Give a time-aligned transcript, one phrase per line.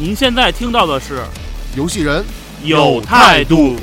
[0.00, 1.24] 您现在听到的是
[1.76, 2.24] 游戏人
[2.62, 3.74] 有态度。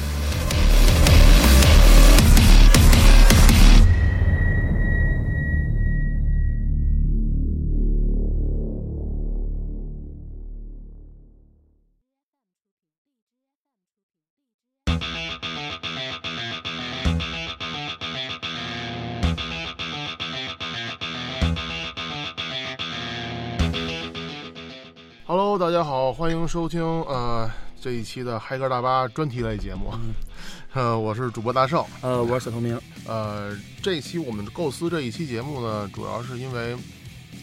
[26.56, 29.92] 收听呃这一期的嗨歌大巴专题类节目。
[30.72, 32.80] 呃，我是主播大圣，呃，我是小透明。
[33.06, 33.54] 呃，
[33.84, 36.74] 这一期我们构思这一期节目呢，主要是因为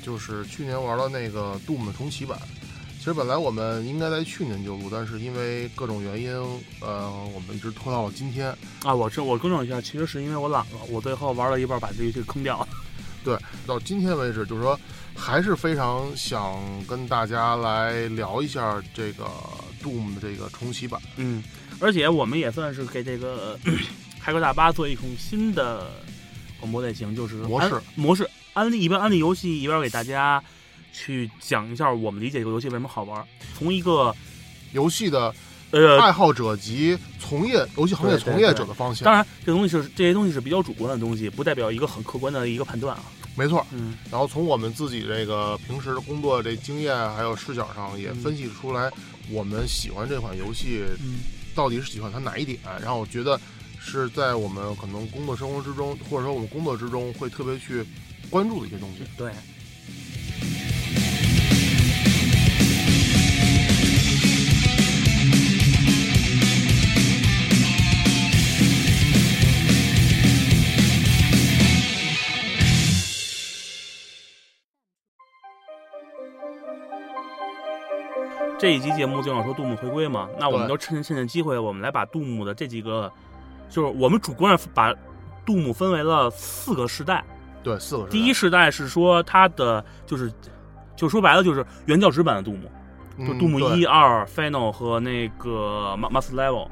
[0.03, 2.39] 就是去年玩了那个 Doom 的重启版。
[2.97, 6.35] 其实本来我们应该在去年就录，但是因为各种原因，
[6.81, 8.49] 呃，我们一直拖到了今天。
[8.83, 12.69] 啊，我这我更正一下，其实是因为我懒了，我最后玩了一半把这个游戏坑掉了。
[13.23, 14.81] 对，到今天为止，就是说
[15.15, 19.25] 还是非常想跟大家来聊一下这个
[19.83, 21.01] Doom 的这个重启版。
[21.17, 21.43] 嗯，
[21.81, 23.59] 而且我们也算是给这个
[24.21, 25.91] 嗨歌大巴做一种新的
[26.61, 30.43] 广播类型，就是模式模式安利，一边安利游戏，一边给大家
[30.93, 33.25] 去讲一下我们理解这个游戏为什么好玩。
[33.57, 34.15] 从一个
[34.73, 35.35] 游戏的
[35.73, 39.05] 呃爱好者及从业游戏行业从业者的方向。
[39.05, 43.05] 当然，这个东西是这些东西是比较主观的东西，不代表一个很客观的一个判断啊。
[43.35, 48.91] 没错，嗯，然后从我们自己这个平时的工作这经验还有视角上，也分析出来
[49.31, 51.21] 我们喜欢这款游戏，嗯，
[51.55, 52.59] 到底是喜欢它哪一点？
[52.83, 53.41] 然后我觉得
[53.81, 57.83] 是在我们可能工作生活之中，或者说我们工作之中会特别去
[58.29, 58.99] 关注的一些东西。
[59.17, 59.33] 对。
[78.63, 83.13] 这一期节目就想说杜牧回归嘛，那我们就趁趁这机会，我们来把杜牧的这几个，
[83.69, 84.95] 就是我们主观上把
[85.45, 87.25] 杜牧分为了四个时代。
[87.65, 88.07] 对，四个。
[88.07, 90.33] 第一时代是说他的就是，
[90.95, 96.69] 就说白了就是原教旨版的杜牧，就杜牧一、二、Final 和那个 Master Level。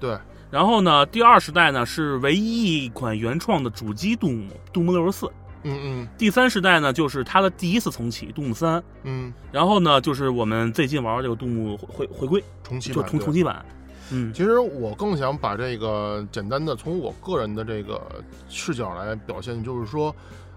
[0.00, 0.18] 对。
[0.50, 5.30] 然后呢，第二时代呢是唯一一款原创的主机杜牧，杜牧六十四。
[5.64, 8.82] 嗯嗯，第三世代呢，就是它的第一次重启，杜牧三。
[9.04, 13.64] 嗯，然后呢，就是我们最近玩这个杜牧回回归重启，就重重启版。
[14.10, 18.00] 嗯，其实我更想把这个简单的从我个人的这个
[18.48, 20.14] 视角来表现，就是说，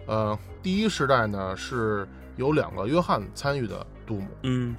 [0.08, 4.76] 呃，第一世代呢是有两个约翰参与的杜牧，嗯，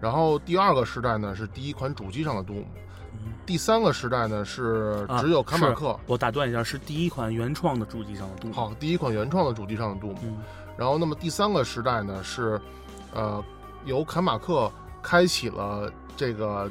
[0.00, 2.64] 然后第二个时代呢是第一款主机上的杜牧。
[3.44, 6.00] 第三个时代呢是只有卡马克、啊。
[6.06, 8.54] 我打断一下，是第一款原创的主机上的杜牧。
[8.54, 10.18] 好，第一款原创的主机上的杜牧。
[10.24, 10.38] 嗯、
[10.76, 12.60] 然后，那么第三个时代呢是，
[13.14, 13.42] 呃，
[13.84, 14.68] 由卡马克
[15.00, 16.68] 开启了这个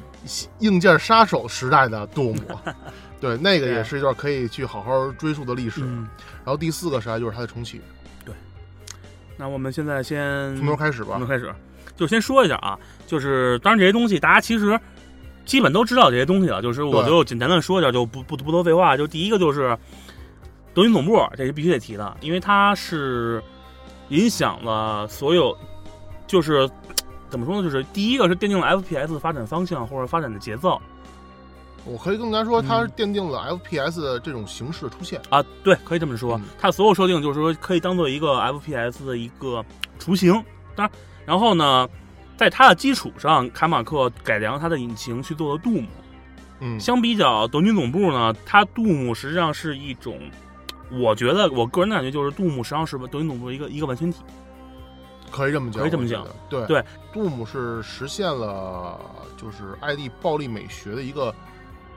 [0.58, 2.42] 硬件杀手时代的杜姆。
[3.18, 5.80] 对，那个也是一段可以去好好追溯的历史。
[5.82, 6.06] 嗯、
[6.44, 7.80] 然后第四个时代就是它的重启。
[8.22, 8.34] 对。
[9.38, 11.12] 那我们现在先从头开始吧。
[11.12, 11.50] 从头开始，
[11.96, 14.78] 就先说一下啊，就是当然这些东西大家其实。
[15.46, 18.96] 基本都知道这些东西了，就是我就简单的说一下，就不不不多废话。
[18.96, 19.78] 就第一个就是
[20.74, 23.40] 德云总部，这是必须得提的，因为它是
[24.08, 25.56] 影响了所有，
[26.26, 26.68] 就是
[27.30, 27.62] 怎么说呢？
[27.62, 30.82] 就是第一个是奠定了 FPS 的发展方向或者发展的节奏。
[31.84, 36.36] 我可以更加说，它是奠定了 FPS 的这种形式的出现、嗯、啊，对，可以这么说。
[36.38, 39.64] 嗯、它所有设定就是说可以当做一个 FPS 的一个
[40.00, 40.32] 雏形。
[40.74, 40.90] 当然，
[41.24, 41.88] 然后呢？
[42.36, 45.86] 在它的基础上，卡马克改良它的引擎去做了杜牧。
[46.60, 50.18] 嗯，相比较德军总部呢，它杜牧实际上是一种，
[50.90, 54.22] 我觉得我个人的感觉就是杜姆实际上是德军总部一个一个完全体。
[55.30, 56.26] 可以这么讲，可以这么讲。
[56.48, 58.98] 对对，杜姆是实现了
[59.36, 61.34] 就是 ID 暴力美学的一个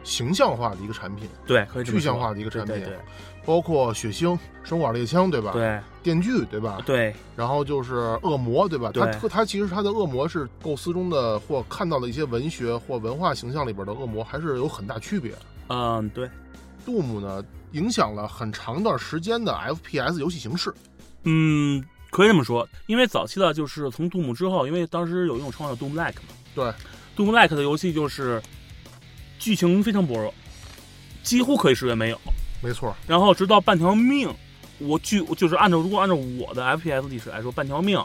[0.03, 2.75] 形象化的一个产品，对，可以具象化的一个产品。
[2.75, 2.97] 对对。
[3.45, 5.51] 包括血腥、生管猎枪，对吧？
[5.53, 6.81] 对，电锯，对吧？
[6.85, 8.91] 对，然后就是恶魔，对吧？
[8.91, 15.33] 对他他其实他的恶魔是构思中的或看到的一些文学或文化形象里边的恶魔，还是有很大区别。
[15.67, 16.29] 嗯，对。
[16.85, 17.43] 杜牧呢，
[17.73, 20.73] 影响了很长一段时间的 FPS 游戏形式。
[21.23, 26.65] 嗯，可可以这么说，因为早期的就是从杜牧之后，因为当时有一种称号叫 Doom Like 嘛，对
[27.15, 28.41] ，Doom Like 的游戏就是
[29.37, 30.33] 剧情非常薄弱，
[31.23, 32.19] 几乎可以视为没有。
[32.61, 34.33] 没错，然后直到半条命，
[34.79, 38.03] 我据就是按照如果按照我的 FPS 历史来说，半条命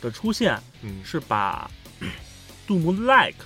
[0.00, 1.70] 的出现嗯，是把
[2.68, 3.44] Doom Like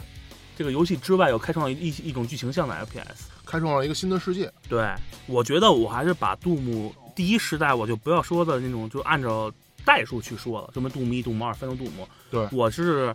[0.56, 3.26] 这个游戏之外又开创了一一种剧情向的 FPS。
[3.46, 4.52] 开创了一个新的世界。
[4.68, 4.92] 对，
[5.26, 9.50] 我觉得我还是把 Doom 第一时代，我就不要说的那种，就按照
[9.86, 11.88] 代数去说了，什么 Doom 一、杜牧二、三、Doom，。
[12.30, 13.14] 对我是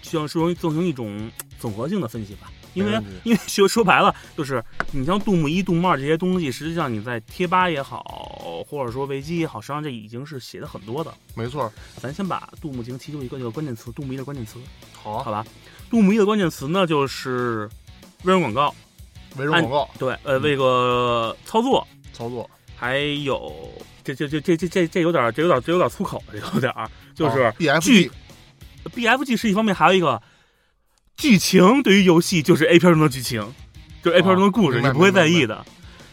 [0.00, 4.62] 希望说进行一种总合性的分析吧，因为因为说说白了，就是
[4.92, 11.12] 你像杜牧一、杜牧二这些东西，实际上你在贴吧也好，或者说维基也好，实际上这已经是写的很多的。
[11.34, 14.58] 没错，咱先把杜牧进行提出一个这个关键词，杜牧一的关键词，
[14.92, 15.44] 好好，吧？
[15.90, 17.68] 杜牧一的关键词呢，就是
[18.24, 18.74] 微软广告，
[19.36, 21.86] 微软广告对，呃，这个操作。
[22.12, 23.70] 操作，还有
[24.02, 28.10] 这这这这这这这有点这有点这有点粗口，这有点儿就是啊 BFG 剧
[28.94, 30.22] BFG 是一方面，还有一个
[31.16, 33.40] 剧情对于游戏就是 A 片中的剧情，
[34.02, 35.64] 就是 A 片中的故事，你不会在意的。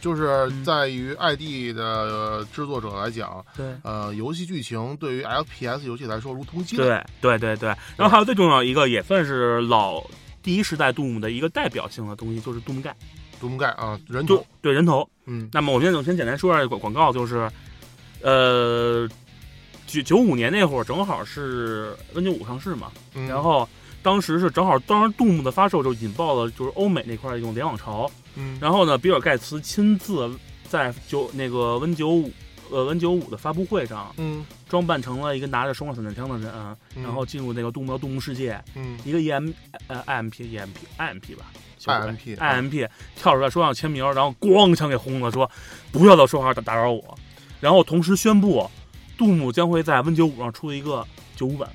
[0.02, 0.64] 就是嗯。
[0.66, 3.66] 在于 ID 的呃制作者来讲，对。
[3.84, 7.06] 呃，游戏剧情对于 FPS 游戏来说如同鸡蛋。
[7.22, 10.04] 对对对对，然后还有最重要一个，也算是老
[10.42, 12.94] 第一时代 dom 的一个代表性的东西，就是 dom 盖
[13.42, 15.10] ，dom 盖啊，人头，对人头。
[15.26, 17.50] 嗯，那么我们先就先简单说一下广广告，就是，
[18.22, 19.08] 呃，
[19.88, 23.26] 九九五年那会儿正好是 Win 九五上市嘛，嗯。
[23.30, 23.68] 然后
[24.04, 28.10] 当时是正好，当时杜牧的发售就引爆了就是欧美那块儿一种联网潮。
[28.36, 30.30] 嗯，然后呢，比尔盖茨亲自
[30.68, 32.32] 在九那个 Win 九五
[32.70, 36.52] 呃 Win 九五的发布会上，嗯，装扮成了一个拿着双管散弹枪的人，
[36.96, 39.54] 嗯然后进入那个杜牧的杜牧世界，嗯一个 EM
[39.88, 41.46] 呃 IMP EMP IMP 吧。
[41.86, 45.50] IMP IMP 跳出来说要签名，然后咣一枪给轰了，说
[45.92, 47.18] 不要再说话打打扰我，
[47.60, 48.70] 然后同时宣布
[49.18, 51.06] 杜牧将会在 Win 九五上出一个
[51.36, 51.70] 九五版。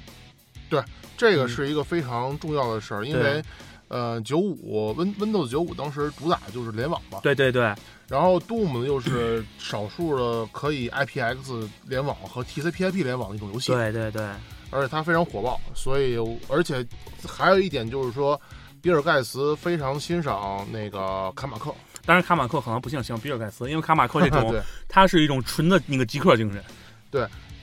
[1.18, 3.42] 这个是一个非常重要的事儿，因为。
[3.90, 7.74] 呃，九五 Win Windows 九五当时主打就是联网嘛，对对对。
[8.06, 14.22] 然后 Doom 呢又是少数的可以 IPX 联网和 TCP/IP 联网的一种游戏，对对对，
[14.68, 16.18] 而且它非常火爆，所以
[16.48, 16.86] 而且
[17.26, 18.38] 还有一点就是说，
[18.82, 21.74] 比尔盖茨非常欣赏那个卡马克，
[22.04, 26.62] 当然卡马克可能不像像比尔盖茨，因为卡马克这 种对，它是一种纯的那个极客精神。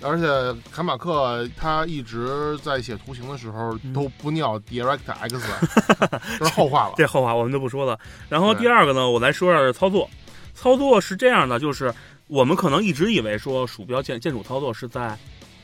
[0.01, 5.39] 而且卡马克他一直在写图形的时候嗯都不尿 Direct X，
[6.39, 6.93] 这 是后话了。
[6.97, 7.97] 这后话我们就不说了。
[8.29, 10.09] 然后第二个呢，我来说下操作。
[10.53, 11.93] 操作是这样的，就是
[12.27, 15.17] 我们可能一直以为说鼠标键键鼠操作是在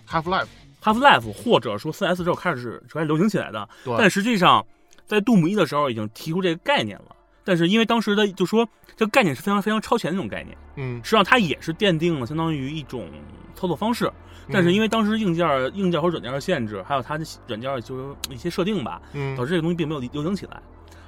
[0.09, 4.65] Half Life，Half Life 或者说 CS 之后开始开始流行起来的，对但实际上
[5.05, 7.15] 在杜姆一的时候已经提出这个概念了。
[7.43, 13.07] 但是因为当时的就说这个概念是非常非常超前的那种概念，嗯，实际上它也是奠定了相当于一种
[13.55, 14.11] 操作方式。
[14.51, 20.61] 但是因为为当时硬件硬件和软件的限制，还有它的软件就是一些设定吧，嗯导致这个东西并没有流行起来。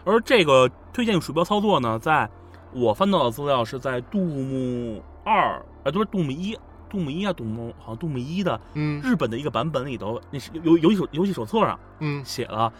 [0.05, 2.29] 而这个推荐鼠标操作呢，在
[2.71, 6.57] 我翻到的资料是在杜牧二，啊，不是杜牧一，
[6.89, 12.71] 杜牧一啊，杜牧好像杜牧一的嗯日本的一个版本里头，那是游游戏手游戏手册上嗯，写了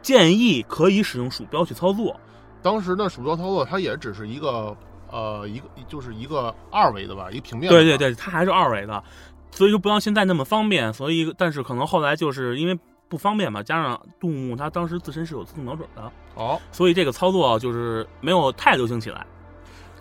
[0.00, 2.18] 建议可以使用鼠标去操作。
[2.62, 4.76] 当时的鼠标操作它也只是一个
[5.10, 7.68] 呃一个就是一个二维的吧，一个平面。
[7.68, 9.02] 对对，对，它还是二维的，
[9.50, 10.92] 所以说不像现在那么方便。
[10.92, 12.78] 所以，但是可能后来就是因为
[13.08, 19.26] 不方便嘛，加上杜牧他当时自身是有自动瞄准的，哦，所以这个操作就是没有太流行起来。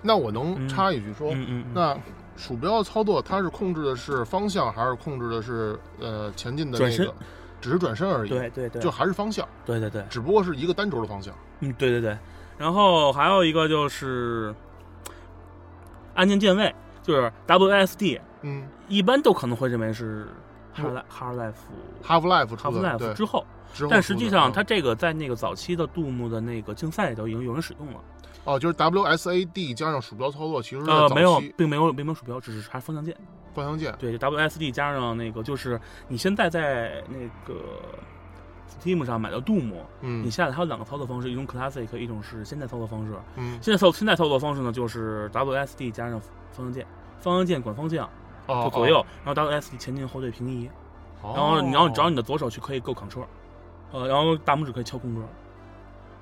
[0.02, 1.98] 那我能嗯插一句说，嗯嗯，嗯那
[2.38, 7.18] 鼠标操作它是控制的是方向，还是控制的是呃前进的转身那个？
[7.60, 11.34] 只是转身而已，对对对，就还是方向，对对对，只不过是一个单轴的方向。
[11.60, 12.18] 嗯对对对。
[12.62, 14.54] 然后还有一个就是
[16.14, 20.28] 按键键位，就是 WSD，嗯一般都可能会认为是
[20.78, 28.00] 嗯 Hard Hard Life，Half Life 出 Half 的，Life，之后，之后但实际上出的它这个在那个早期的杜牧的那个竞赛里头已经有人使用了。
[28.44, 33.16] 哦，就是 WSAD 加上鼠标操作，其实是呃，早没有期，并没有，并没有鼠标，只是还是方向键。
[33.54, 33.94] 方向键。
[34.00, 37.60] 对，WSD 加上那个，就是你现在在那个
[38.82, 43.14] Steam 上买的杜牧，嗯你下载它有两个操作方式，一种 Classic，一种是现在操作方式。
[43.36, 46.20] 嗯，现在操现在操作方式呢，就是 WSD 加上
[46.52, 46.86] 方向键，
[47.20, 48.10] 方向键管方向，
[48.48, 50.68] 哦就左右，然后 WSD 前进后退平移，
[51.22, 53.24] 哦，然后你要你的左手去可以够 Ctrl，
[53.92, 55.22] 呃，然后大拇指可以敲空格，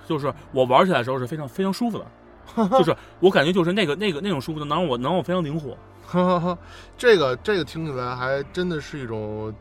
[0.05, 2.05] 就是我玩起来的时候是非常非常舒服的。
[2.79, 5.77] 就是我感觉就是那个那个那种舒服的，能让我能让我非常灵活。
[6.05, 6.57] 哈哈哈，
[6.97, 9.53] 这个这个听起来还真的是一种。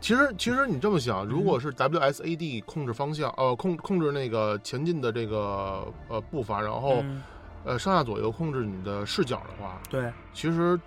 [0.00, 7.22] 其实其实你这么想，如嗯果是 WSAD 控制方向，呃，控控制那个前进的这个呃步伐，然后、嗯
[7.64, 10.78] 呃上下左右控制你的视角的话，对，其实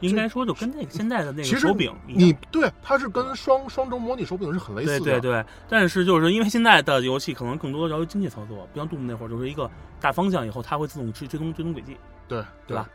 [0.00, 2.18] 应该说就跟那个现在的那个手柄一样。
[2.20, 5.00] 你对它是跟双双轴模拟手柄是很类似的。
[5.00, 9.70] 对对对，但是就是因为现在的游戏可能更多要求精确操作，不像 Doom 那会儿就是一个
[10.00, 11.96] 大方向，以后它会自动追追踪追踪轨迹。
[12.26, 12.88] 对对吧？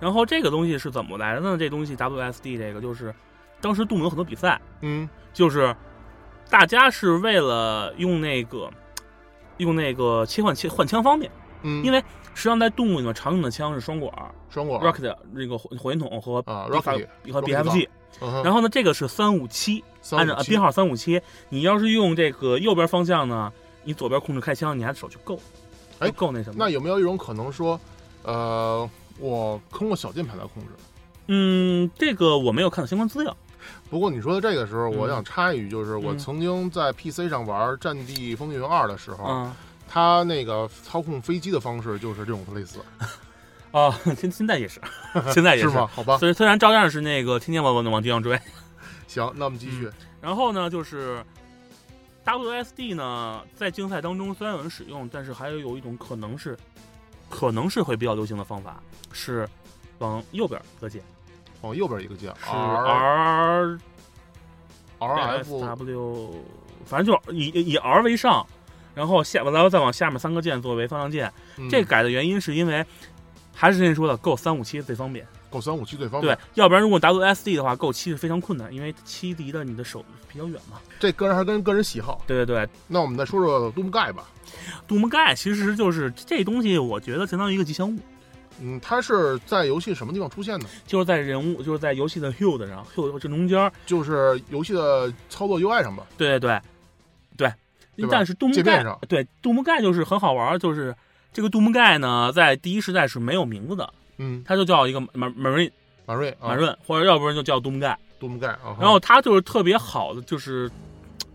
[0.00, 1.56] 然后这个东西是怎么来的呢？
[1.56, 3.14] 这东西 WSD 这个就是
[3.60, 5.74] 当时 Doom 有很多比赛，嗯就是
[6.50, 8.70] 大家是为了用那个
[9.58, 11.30] 用那个切换切换枪方便，
[11.62, 11.98] 嗯，因为
[12.34, 14.12] 实际上在 Doom 里面常用的枪是双管
[14.48, 17.88] 双管 Rocket 那个火火箭筒和啊 Rocket 和 BFG，
[18.44, 23.52] 然后呢这个是三五七，按照编号三五七，你要是用这个右边方向呢，
[23.84, 25.38] 你左边控制开枪，你还手去够，
[25.98, 26.56] 哎够那什么？
[26.58, 27.78] 那有没有一种可能说，
[28.22, 28.88] 呃，
[29.18, 30.68] 我通过小键盘来控制？
[31.26, 33.36] 嗯，这个我没有看到相关资料。
[33.90, 36.18] 不过你说的这个时候，嗯我想插一句，就是我嗯。
[36.18, 39.56] 曾经在 PC 上玩《战地风云二》的时候，啊
[39.90, 42.78] 它那个操控飞机的方式就是这种类似，
[43.72, 44.78] 啊， 现现在也是，
[45.32, 45.88] 现在也是吗？
[45.94, 48.38] 好吧，虽虽然照样是那个天天往往往地上追，
[49.06, 49.90] 行，那我们继续。
[50.20, 51.24] 然后呢，就是
[52.26, 56.54] WSD 呢，在竞赛当中虽然有人使用，但是还有有一种可能是，
[57.30, 59.48] 可能是会比较流行的方法是
[60.00, 61.02] 往右边搁键，
[61.60, 63.78] 往右边一个键是 R
[64.98, 66.34] R S F W，
[66.84, 68.46] 反正就是以以 R 为上，
[68.94, 71.32] 然后下完了再往下面三个键作为方向键。
[71.56, 72.84] 嗯这改的原因是因为，
[73.54, 75.26] 还是之前说的，够三五七最方便。
[75.50, 80.78] 够三五七最方便对。，要不然如果 WSD 的话，够七是非常困难，因为七离的你的手比较远嘛。
[81.00, 82.22] 这个人还跟个人喜好。
[82.26, 84.24] 对对对，那我们再说说 Doom 盖吧。
[84.86, 87.98] Doom 盖其实就是这东西，我觉得相当于一个吉祥物，
[88.60, 90.66] 嗯，它是在游戏什么地方出现的？
[90.86, 93.70] 就是在人物，就是在游戏的 HUD 上，HUD 正中间。
[93.86, 96.06] 就是游戏的操作 UI 上吧。
[96.16, 96.60] 对对对，
[97.36, 97.52] 对。
[97.96, 100.94] 对但是杜牧盖对杜牧盖就是很好玩，就是
[101.32, 105.72] 这个杜牧盖呢，在第一时代是没有名字的，嗯，它就叫一个马马瑞
[106.06, 107.98] 马瑞啊马，润，或者要不然就叫杜牧盖。
[108.20, 108.76] Doom 盖啊。
[108.80, 110.70] 然后它就是特别好的，就是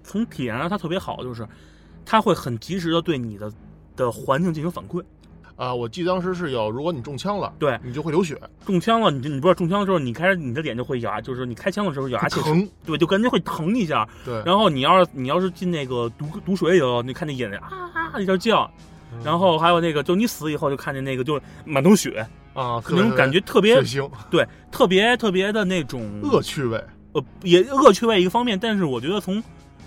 [0.03, 1.45] 从体验上它特别好，就是
[2.05, 3.51] 它会很及时的对你的
[3.97, 5.03] 的环境进行反馈。
[5.55, 12.67] 啊，我记得当时是有，如果你中枪了，对你就会流血，中枪了，你就你不知道中枪的时候，你开始你的脸就会咬牙，就是你开枪的时候咬牙疼。
[12.85, 14.07] 对，就感觉会疼一下。
[14.25, 18.69] 对，然后你要是你要是进那个毒毒水以后，你看那眼睛啊啊一下叫，
[19.23, 26.83] 然后还有那个就你死以后就看见那个就满头血，啊，那种感觉特别血腥、对，特别特别的那种恶趣味。
[27.13, 29.41] 呃也恶趣味一个方面，但是我觉得从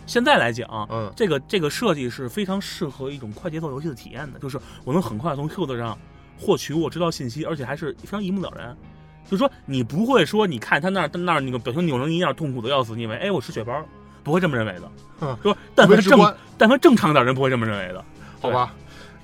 [0.06, 5.98] 现在来讲，嗯，这个这个设计是非常适合一种快节奏游戏的体验的，就是我能很快从 HUD 上
[6.38, 8.76] 获取我知道信息，而且还是非常一目了然。
[9.24, 13.84] 就是说，你不会说你看他那儿那儿那个表情扭成一样，痛苦的要死，你以为哎我吃血包，
[14.22, 14.90] 不会这么认为的。
[15.20, 18.04] 嗯说但凡正但凡正常点人不会这么认为的。
[18.40, 18.72] 好吧。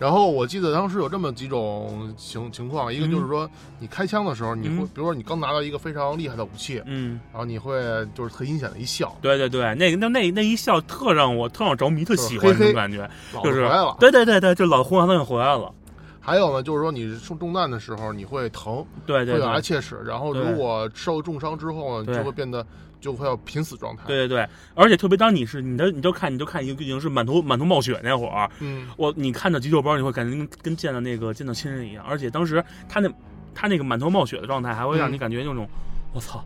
[0.02, 4.86] 然后我记得当时有这么几种情情况，一个就是说，你开枪的时候，你会，嗯。
[4.86, 7.80] 比如说你刚拿到一个非常厉害的武器，嗯，然后你会
[8.12, 13.96] 就是特阴险的一笑，对对对，那个那那那一笑特让我特让我着迷，特喜欢那种感觉，老就是回来了。
[14.00, 15.72] 对对对对，就老红黄灯回来了。
[16.18, 22.66] 还有呢，就是说你受中弹的时候，你会疼，对对会咬牙切齿，然后如果受重伤之后呢，就会变得
[23.02, 33.10] 就会要濒死状态。，对对对，而且特别当你是你的，你就看你就看已经已经是满头满头冒血那会儿，嗯，我你看到急救包，你会感觉跟跟见到那个见到亲人一样，而且当时他那
[33.54, 35.12] 他那个满头冒血的状态，还会让嗯。
[35.12, 35.68] 你感觉那种，
[36.14, 36.42] 我操，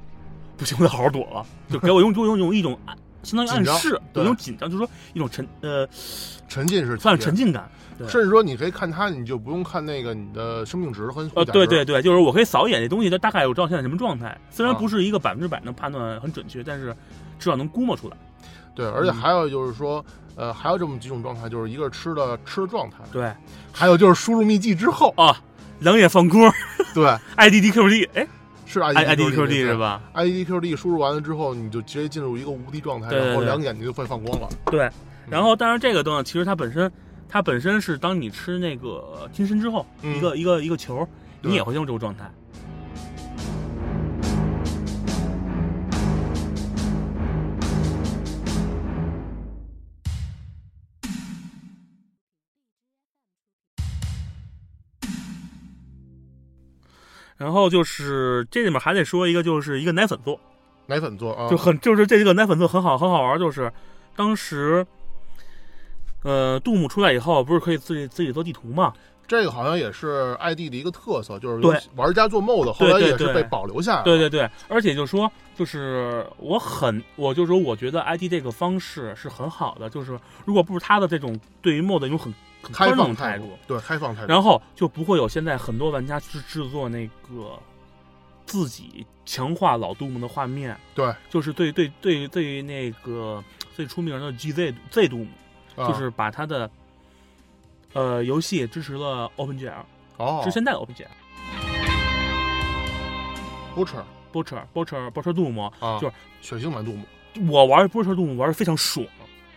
[0.57, 2.97] 不行，我得好好躲了，就给我用用用一种暗，
[3.27, 5.89] 相当于暗示，对有一种紧张，就是说一种沉呃，
[6.49, 7.69] 沉浸式体算是沉浸感。
[7.99, 14.39] 对甚至说你可以看它，你就不用看那个你的生命值和呃，对对对，就是我可以扫一眼这东西，它大概我知道现在什么状态。
[14.51, 16.95] 虽然啊不是一个百分之百能判断很准确，但是
[17.39, 18.17] 至少能估摸出来。
[18.75, 20.05] 对，而且嗯还有就是说，
[20.35, 23.33] 呃，还有这么几种状态，就是一个是吃的吃的状态，对
[23.73, 25.35] 还有就是输入秘籍之后，啊，
[25.81, 26.53] 冷眼放锅
[26.93, 27.07] 对，，
[27.39, 28.29] IDDQD，哎
[28.67, 34.49] 是，I IDQD IDDQD 是吧？？IDQD 输入完了之后，你就直接进入一个无敌状态，对对对然后两个眼睛就会放光了。
[34.67, 34.91] 对，
[35.31, 36.91] 然后但是这个东西其实它本身，
[37.29, 41.09] 它本身是当你吃那个金身之后，嗯一个一个一个球，
[41.41, 42.31] 你也会进入这个状态。
[57.37, 60.41] 然后就是这里面还得说一个，就是一个奶粉座，
[60.87, 63.73] 奶粉座啊，就很就是这个奶粉座很好很好玩，就是
[64.15, 64.87] 当时，
[66.23, 68.93] 呃，杜牧出来以后，不是可以自己自己做地图嘛？
[69.29, 74.05] 这个好像也是 ID 的一个特色，就是对玩家做 MOD，后来也是被保留下来了。
[74.05, 84.29] 对对对，而且就说就是我很，我就说我觉得 ID 这个方式是很好的，就是如果不是他的这种对于 MOD 一种很很开放态度，，对开放态度。
[84.29, 87.59] 然后就不会有现在很多玩家制制作那个
[88.45, 93.43] 自己强化老杜牧的画面，对，就是对对对对于那个
[93.75, 95.29] 最出名的 GZ Z 杜牧，
[95.77, 96.71] 啊就是把他的
[97.93, 99.85] 呃游戏支持了 OpenGL，
[100.17, 100.43] 哦。
[100.45, 101.07] 是现在的 OpenGL。
[103.75, 107.05] Butcher Butcher Butcher Butcher 杜牧，啊，就是血腥版杜牧
[107.53, 109.07] 我玩 Butcher 杜牧玩的非常爽，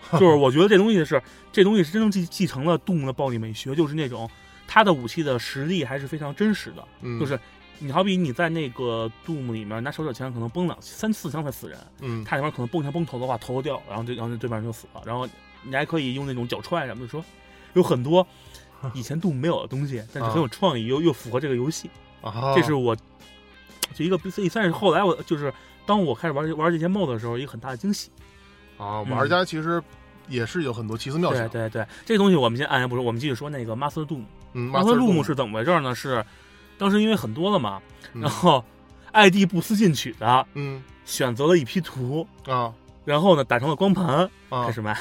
[0.14, 4.30] 就是我觉得这东西是这东西是真正继继承了杜牧的暴力美学，就是那种
[4.68, 7.40] 他的武器的实力还是非常真实的，嗯就是
[7.80, 15.28] 你好比你在那个杜牧里面拿手脚枪可能崩两三四枪才死人，嗯他里面可能蹦枪崩头的话头掉，然后对然后对面就死了，然后
[15.64, 17.24] 你还可以用那种脚踹什么的，说
[17.74, 18.26] 有很多
[18.94, 21.90] 以前杜牧没有的东西，但是很有创意，又又符合这个游戏。
[22.22, 22.96] 啊，这是我
[23.94, 25.54] 就一个所以算是后来我就是
[25.86, 28.10] 当我开始玩玩这些 mod 的时候，一个很大的惊喜。
[28.80, 29.80] 啊，嗯玩家其实
[30.28, 34.24] 也是有很多奇思妙想，对对对，这东西我们先按下不说，我们继续说那个 Master Doom。
[34.54, 35.94] 嗯 Master Doom 是怎么回事呢？
[35.94, 36.26] 是
[36.78, 37.80] 当时因为很多了嘛，
[38.14, 38.64] 嗯然后
[39.12, 42.74] 艾迪不思进取的嗯选择了一批图，啊
[43.06, 44.98] 然后呢打成了光盘啊开始卖。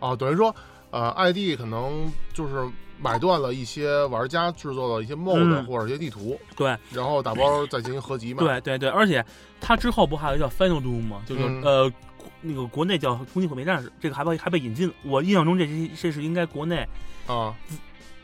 [0.00, 0.54] 啊，等于说
[0.90, 2.66] 呃，ID 可能就是
[3.00, 9.24] 买断了一些玩家制作的一些 mod 嗯或者一些地图，对然后打包再进行合集嘛，对对对，而且
[9.60, 11.22] 它之后不还有一个叫 Final Doom 吗？
[11.26, 11.92] 就是、嗯呃。
[12.40, 14.94] 那个国内叫《空气毁灭战士》，这个还被还被引进了。
[15.02, 16.86] 我印象中这是这是应该国内
[17.26, 17.54] 啊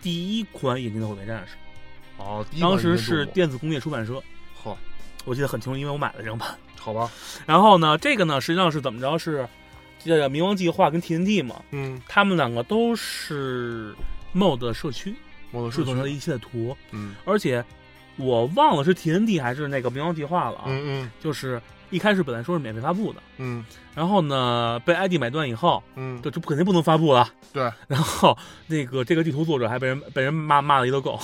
[0.03, 1.55] 第一款引进的毁灭战士。
[2.17, 4.23] 哦，第一当时是电子工业出版社，
[4.63, 4.77] 嚯，
[5.25, 6.55] 我记得很清楚，因为我买了这张盘。
[6.79, 7.11] 好吧，
[7.47, 9.19] 然后呢，这个呢实际上是怎么着？
[9.19, 9.49] 是
[10.05, 13.95] 这个冥王计划跟 TNT 嘛，嗯，他们两个都是
[14.35, 15.15] MOD 社区
[15.51, 17.65] 我的制作出来的一系列图，嗯而且
[18.17, 20.65] 我忘了是 TNT 还是那个冥王计划了啊。
[20.67, 21.61] 嗯就是
[21.91, 23.65] 一开始本来说是免费发布的，嗯。
[23.95, 26.17] 然后呢被 ID 买断以后，嗯。
[26.17, 27.29] 嗯，这这不肯定不能发布了。
[27.53, 28.37] 对，然后
[28.67, 31.19] 那个这个地图作者还被人被人骂骂了一顿够。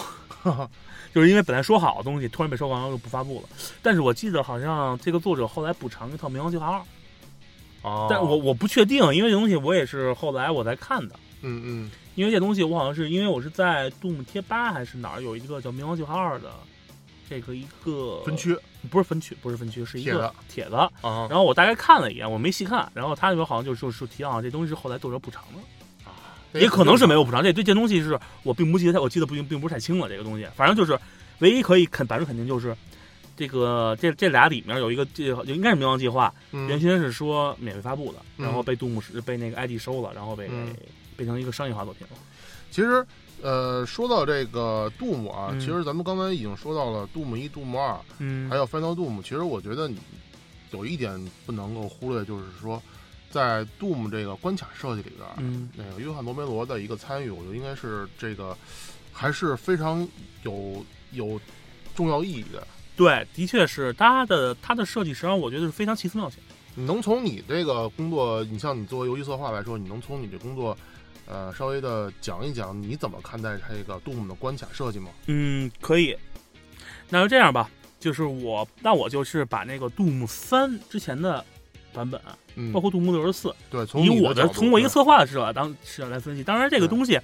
[1.13, 3.49] 就是因为本来说好的东西突然被收完了就不发布了，
[3.83, 6.79] 但是我记得好像这个作者后来补偿一套《冥王计划二》，
[7.83, 11.91] 哦，但我我不确定，因为这东西我也是后来我才看的，嗯嗯。
[12.15, 16.53] 因为这东西我好像是因为我是在杜牧贴吧还是哪儿有一个叫《冥王计划二》的
[17.31, 18.59] 这个一个分区
[18.91, 20.91] 不是分区，不是分区，是一个帖子，啊。
[21.31, 26.11] 然后我大概看了一眼，我没细看，然后他里面好像就就就提到这东西是后来作者补偿的。
[26.11, 26.35] 啊。
[26.53, 30.99] 也可能是没有补偿，这这这东西是我并不记得太，我记得不并不是太清了这个东西，反正就是
[31.39, 32.77] 唯一可以肯百分之肯定就是
[33.37, 36.67] 这个这这俩里面有一个这个应该是冥王计划，嗯。
[36.67, 38.45] 原先是说免费发布的，嗯。
[38.45, 40.75] 然后被杜牧是被那个 ID 收了，然后被、嗯。
[41.17, 42.17] 变成一个商业化作品了。
[42.71, 43.07] 其实，
[43.43, 49.23] 呃，说到这个杜牧啊，嗯其实咱们刚才已经说到了杜牧一、杜牧二，嗯还有 Final Doom。
[49.23, 49.99] 其实我觉得你
[50.71, 52.83] 有一点不能够忽略，就是说，
[53.31, 58.57] 在 Doom 这个关卡设计里边，嗯那个约翰罗梅罗的一个参与，我觉得应该是这个
[59.13, 60.07] 还是非常
[60.43, 61.41] 有有
[61.95, 62.67] 重要意义的。
[62.97, 66.39] 对，的确是他的他的设计，实际上我觉得是非常奇思妙想。
[66.75, 70.77] 你能从你这个工作，你像你作为游戏策划来说，你能从你这工作，
[71.31, 75.11] 呃，稍微的讲一讲你怎么看待这个 Doom 的关卡设计吗？
[75.27, 76.17] 嗯，可以。
[77.09, 81.45] 那就这样吧，就是我，那我就是把那个杜牧三之前的
[81.93, 82.21] 版本，
[82.57, 86.43] 嗯，包括杜牧六十四，对，从以我的从我一个策划的视角当视角来分析。
[86.43, 87.17] 当然，这个东西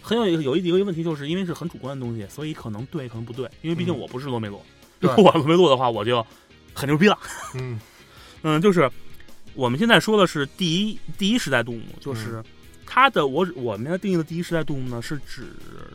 [0.00, 3.50] 很有有一有一个问题，就是因为是很主观的东西，所以可能对，可能不对。
[3.62, 4.64] 因为毕竟嗯我不是罗梅罗，
[5.00, 6.24] 对如果我罗梅洛的话，我就
[6.74, 7.18] 很牛逼了。
[7.54, 7.80] 嗯
[8.42, 8.90] 嗯，就是
[9.54, 12.42] 我们现在说的是第一第一时代杜牧，就是
[12.94, 15.46] 它的我我们定义的第一时代杜牧呢，是指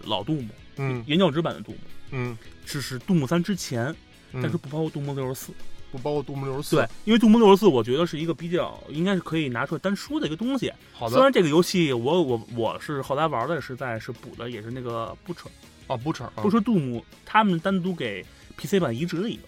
[0.06, 1.78] 老杜牧，嗯原教旨版的杜牧，
[2.10, 3.96] 嗯，只是杜牧三之前，
[4.32, 5.54] 嗯但是不包括杜牧六十四。
[5.92, 6.76] 不包括杜牧六十四。
[6.76, 10.74] 对，，因为杜牧六十四，我觉得是一个比较应该是可以拿出来单说的一个东西。
[10.92, 15.48] 好的虽然这个游戏我我我是后来玩的是在是补的，也是那个 Butcher
[15.86, 18.26] 啊，Butcher 啊 Butcher 杜牧他们单独给
[18.58, 19.44] PC 版移植了一个，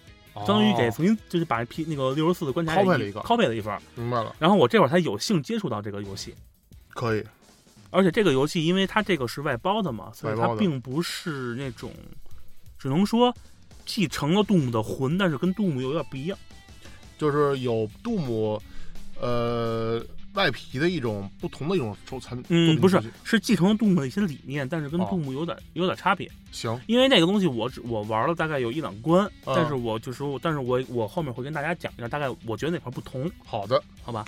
[0.46, 3.76] 相当于给哦重新就是把 P 那个六十四的关卡 copy 了一个 copy 了一份。
[3.96, 6.34] 明白了，然后我这会儿才有幸接触到这个游戏，
[6.94, 7.22] 可以，
[7.90, 11.92] 而且这个游戏因为它这个是外包的嘛，所以它并不是那种，
[12.78, 13.34] 只能说
[13.84, 16.38] 继承了杜牧的魂，但是跟杜牧有点不一样。
[17.18, 18.58] 就是有杜牧，
[19.20, 22.42] 呃，外皮的一种不同的一种收产。
[22.48, 26.30] 嗯，不是，是继承了杜牧的一些理念，但是跟哦杜牧有点、有点差别。
[26.50, 34.24] 行，因为那个东西我只我玩了大概有一两关，嗯但是我就说，但是我我后面会跟大家讲一下，大概我觉得哪块不同，好的，好吧？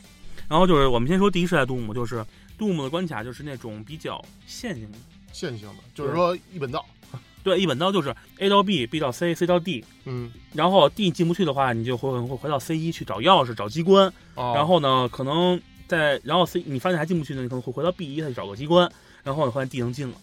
[0.48, 2.22] 然后就是我们先说第一世代杜牧，就是
[2.58, 4.98] 杜牧的关卡就是那种比较线性的，
[5.32, 6.84] 线性的，就是说一本道。
[7.42, 14.52] 对，一本道就是 A 到 B，B 到 C，C 到 D，嗯，然后 D 进不去的话，你就会会回到 C 一去找钥匙、找机关，哦。
[14.54, 18.88] 然后呢，可能在然后 C 你发现还进不去呢，你可能会回到 B 一再去找个机关，
[19.24, 20.14] 然后你发现 D 能进了，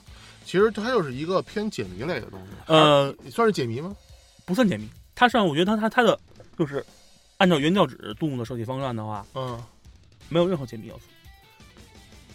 [0.46, 2.48] 其实它就是一个偏解谜类的东西。
[2.68, 3.94] 呃，算是解谜吗？
[4.46, 6.18] 不算解谜，它上我觉得它它它的
[6.58, 6.86] 就是
[7.36, 9.62] 按照原教旨动物的设计方案的话，嗯，
[10.30, 11.04] 没有任何解谜要素，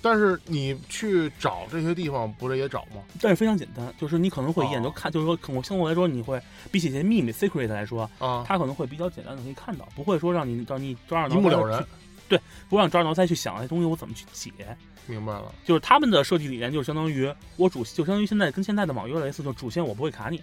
[0.05, 3.03] 但是你去找这些地方，不是也找吗？
[3.23, 6.39] 但是非常简单，就是你可能会一眼就哦看，就是说可能相对来说你会
[6.71, 11.83] 比起一些秘密 secret 来说，啊，它可能会比较简单的可以看到，不会说让你让你抓耳挠一目了然
[12.29, 12.39] 对，
[12.69, 14.53] 不让抓耳挠腮去想这东西我怎么去解。
[15.07, 15.55] 明白了。
[15.65, 20.39] 就是他们的设计理念就是相当于我主就相当于现在跟现在的网游类似，就主线我不会卡你，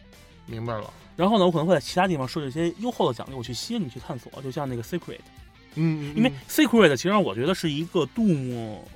[0.48, 0.92] 明白了。
[1.16, 5.20] 然后呢，我可能会在其他地方设置一些优厚的奖励，我去吸引你去探索，就像那个 secret，
[5.76, 8.88] 嗯，嗯因为嗯 secret 其实上我觉得是一个杜牧，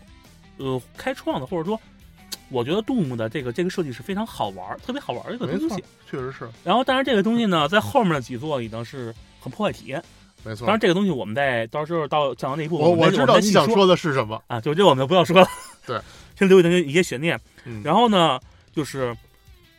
[0.57, 1.79] 呃，开创的，或者说，
[2.49, 10.03] 我觉得杜牧的这个这个设计是非常好玩儿，特别好玩儿的一个东西。，确实是然后，但是这个东西呢，在后面的几座里呢是很破坏体验。
[10.43, 10.73] 没错当。
[10.73, 14.41] 然，这个东西我们在到时候到讲到那一步，我我知道你想说的是什么。
[14.47, 15.47] 啊，就这我们就不要说了。
[15.87, 15.99] 对，
[16.37, 17.39] 先留一点一些悬念。
[17.63, 18.39] 嗯，然后呢，
[18.71, 19.15] 就是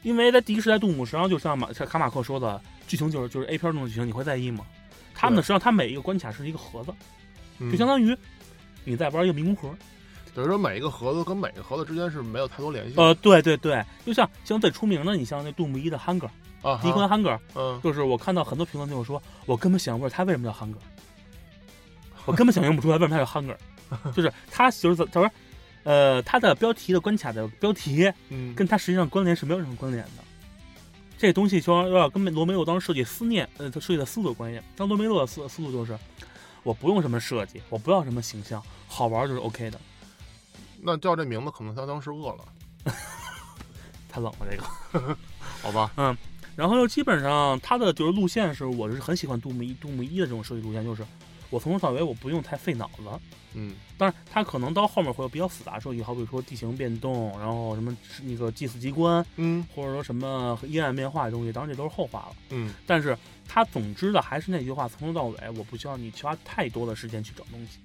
[0.03, 4.67] 因为在第一时代杜牧，实际上就像马像卡马克说的，剧情就是就是 A 片中的剧情，你会在意吗？
[5.15, 6.93] 他们呢，实际上它每一个关卡是一个盒子，
[7.61, 8.15] 嗯就相当于
[8.85, 9.71] 你在玩一个迷宫盒。
[10.37, 12.95] 等于说每一个盒子跟每个盒子之间是没有太多联系。
[12.99, 16.29] 呃，对对对，就像像最出名的，你像那杜牧一的 Hunger，
[16.61, 20.77] 啊，第一关哈 Hunger，嗯，就是我看到很多评论就是说，我根本想不出来他为什么叫 Hunger，
[22.27, 23.57] 我根本想象不出来为什么他叫 Hunger，
[24.13, 25.31] 就是他就是他说，
[25.85, 30.23] 呃，他的标题的关卡的标题嗯，跟它实际上关联是没有任何关联的。
[31.17, 34.61] 这东西就要要跟罗梅洛当时设计思念，呃，他设计的思路有关系。
[34.77, 35.99] 但罗梅洛的思思路就是，
[36.63, 39.81] 我不用什么设计，我不要什么形象，好玩就是 OK 的。
[40.83, 42.45] 那叫这名字，可能他当时饿了，
[44.09, 45.17] 太冷了这个。
[45.63, 45.91] 好吧？
[45.97, 46.17] 嗯
[46.55, 51.05] 然后又基本上它的就是路线是，我是很喜欢杜牧一杜牧一的这种设计路线，就是
[51.51, 53.03] 我从头到尾我不用太费脑子。
[53.53, 62.37] 嗯，但是，它可能到后面会有比较复杂设计，好比说地形变动，然后什么那个祭祀机关，嗯或者说什么阴暗变化的东西，当然这都是后话了。
[62.49, 67.79] 嗯，但是它总之的还是那句话，从头到尾，我不需要你花太多的时间去找东西，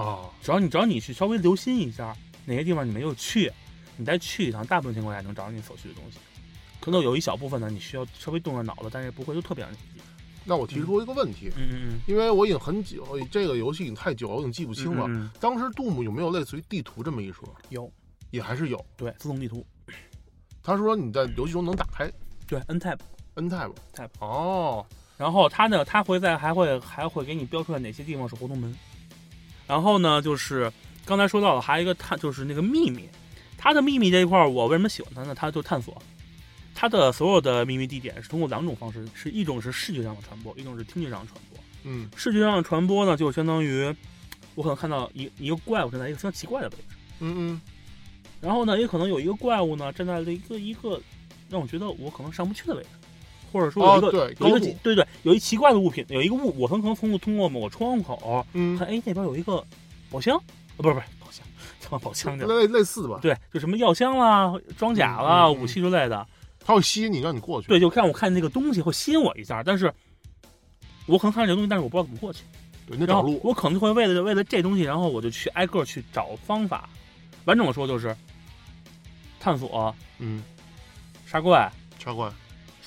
[0.00, 3.52] 啊，只要你只要你去稍微留心一下哪些地方你没有去，
[3.96, 6.18] 你再去一趟，大部分情况下能找到你所需的东西。
[6.80, 10.02] 可能有一小部分呢，你需要稍微动动脑子，但是不会就特别让你费劲。
[10.44, 15.04] 那我提出一个问题，嗯嗯因为我已经很久，这个游戏已经太久了，我已经记不嗯，清了。
[15.08, 17.46] 嗯嗯当时杜牧有没有类似于地图这么一说？
[17.70, 17.90] 有
[18.30, 18.86] 也还是有。
[18.96, 19.66] 对自动地图，
[20.62, 22.10] 他说你在游戏中能打开
[22.46, 23.72] 对 N tab，N tab。
[23.92, 24.86] Tab 哦，
[25.18, 28.74] 然后他呢，他会在还会还会给你标出来哪些地方是活动门。
[29.68, 30.72] 然后呢，就是
[31.04, 33.08] 刚才说到了，还有一个探，就是那个秘密。
[33.56, 35.34] 它的秘密这一块儿，我为什么喜欢它呢？
[35.34, 36.00] 它就探索。
[36.74, 41.58] 它的所有的秘密地点是通过两种方式，是一种是视觉上的传播，一种是听觉上的传播。
[41.84, 43.94] 嗯视觉上的传播呢，就相当于
[44.54, 47.60] 我可能看到一一个怪物站在一个非常奇怪的位置，嗯嗯，
[48.40, 51.00] 然后呢，也可能有一个怪物呢站在了一个一个
[51.48, 52.88] 让我觉得我可能上不去的位置，
[53.52, 59.64] 或者说有一个、有一个奇对对有一奇怪的物品，有一个物，我很可能通过通过某个窗口嗯看，，哎那边有一个
[60.10, 60.42] 宝箱，啊
[60.78, 61.46] 不是不是宝箱，
[61.80, 62.44] 他妈宝箱去。
[62.44, 63.18] 类类似的吧？
[63.20, 66.26] 对，就什么药箱啦、装甲啦、嗯嗯嗯武器之类的，
[66.64, 67.68] 它会吸引你，让你过去。
[67.68, 69.92] 对，就看我看那个东西会吸引我一下，但是
[71.06, 72.44] 我可能看到这个东西，但是我不知道怎么过去。
[72.86, 73.40] 对，你得然后找路。
[73.44, 76.88] 我可能会为了为了这东西，然后我就去挨个去找方法。
[77.44, 78.14] 完整的说就是
[79.40, 80.42] 探索、嗯，
[81.26, 82.30] 杀怪、杀怪、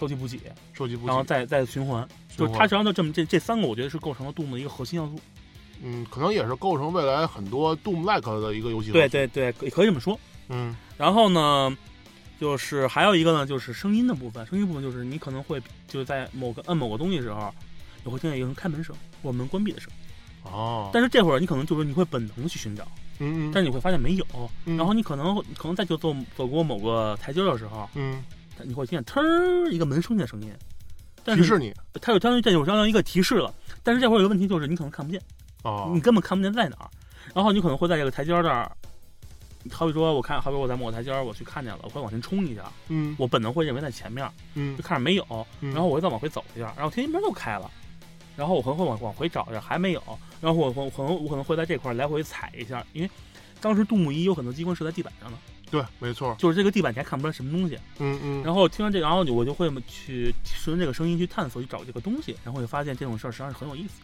[0.02, 0.40] 收集补给，
[0.74, 2.08] 收集补给，然后再再循环。
[2.36, 5.20] 就是它实际上就这么这这三个，我觉得是构成了杜牧的一个核心要素。
[5.84, 8.92] 嗯，可能也是构成未来很多 Doom like 的一个游戏。
[8.92, 10.20] 对，对对，可以可以这么说。
[10.50, 11.78] 嗯然后呢，
[12.40, 14.44] 就是还有一个呢，就是声音的部分。
[14.48, 17.54] 声音部分就是你可能会就是在某个摁某个东西的时候，
[18.04, 19.92] 你会听见一个人开门声或门关闭的声。
[20.42, 22.84] 哦，但是这会儿你可能就是你会本能去寻找，
[23.20, 24.26] 嗯嗯，但是你会发现没有。
[24.66, 28.24] 嗯然后你可能可能在就走走过某个台阶的时候，嗯，
[28.66, 30.52] 你会听见腾儿一个门声的声音。
[31.24, 31.72] 但是提示你
[32.02, 33.54] 它就相当于这就相当于一个提示了。
[33.84, 35.22] 但是这会儿有个问题就是你可能看不见，
[35.64, 36.90] 哦你，根本看不见在哪儿。
[37.34, 38.72] 然后你可能会在这个台阶这儿，
[39.72, 45.26] 好比说我看，好比我在某个台阶儿我去看见了，我会往前冲一下，嗯我本能会认为在前面，嗯就看着没有，
[45.60, 47.70] 嗯，然后我会再往回走一下，然后天门又开了。
[48.36, 50.02] 然后我可能会往往回找一下，还没有。
[50.40, 53.12] 然后我我可能我可能会在这块儿来回踩一下，因为
[53.60, 55.38] 当时杜牧一有很多机关是在地板上的，
[55.72, 57.80] 对，没错，就是这个地板你还看不出来什么东西。
[58.00, 64.02] 嗯嗯，然后听完这个，然后我就会去顺着这个声音去探索，去找这个东西，然后就发现这种事儿实际上是很有意思。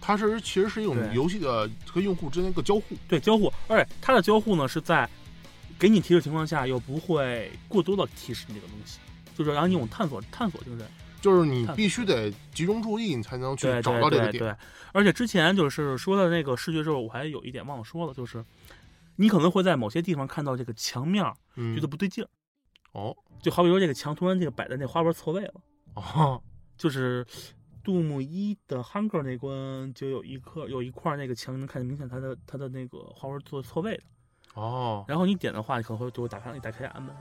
[0.00, 2.82] 它是其实是一种游戏的和用户之间的一个交互。
[3.08, 5.08] 对交互，而且它的交互呢是在
[5.78, 9.00] 给你提示情况下，又不会过多的提示你这个东西，
[9.36, 10.86] 就是让你有探索探索精神。
[11.20, 14.32] 就是你必须得集中注意，你才能去找到这个点。
[14.32, 14.54] 对对，
[14.92, 18.44] 而且之前就是说的那个视觉之后，我还有一点忘了说了，就是
[19.16, 21.24] 你可能会在某些地方看到这个墙面
[21.56, 22.28] 嗯觉得，不对劲儿，
[22.92, 25.54] 哦就好比说这个墙突然这个摆在那花纹错位了。
[25.94, 26.42] 哦，
[26.76, 27.24] 就是
[27.82, 34.02] 杜牧一的 Hunger 那关就有一颗有一块那个墙能看见明显它的它的那个花纹做错位的。
[34.54, 37.14] 哦，然后你点的话，可能会就会打开打开暗门，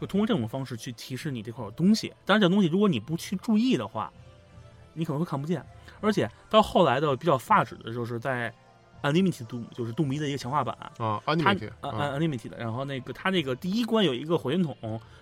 [0.00, 2.12] 就通过这种方式去提示你这块有东西。
[2.24, 4.12] 当然，这东西如果你不去注意的话，
[4.92, 5.64] 你可能会看不见。
[6.00, 8.52] 而且到后来的比较发指的就是在
[9.04, 10.76] Unlimited Doom，就是杜迷的一个强化版。
[10.98, 14.74] 啊它，Unlimited，呃啊 Unlimited，然后那个它那个第一关有一个火箭筒，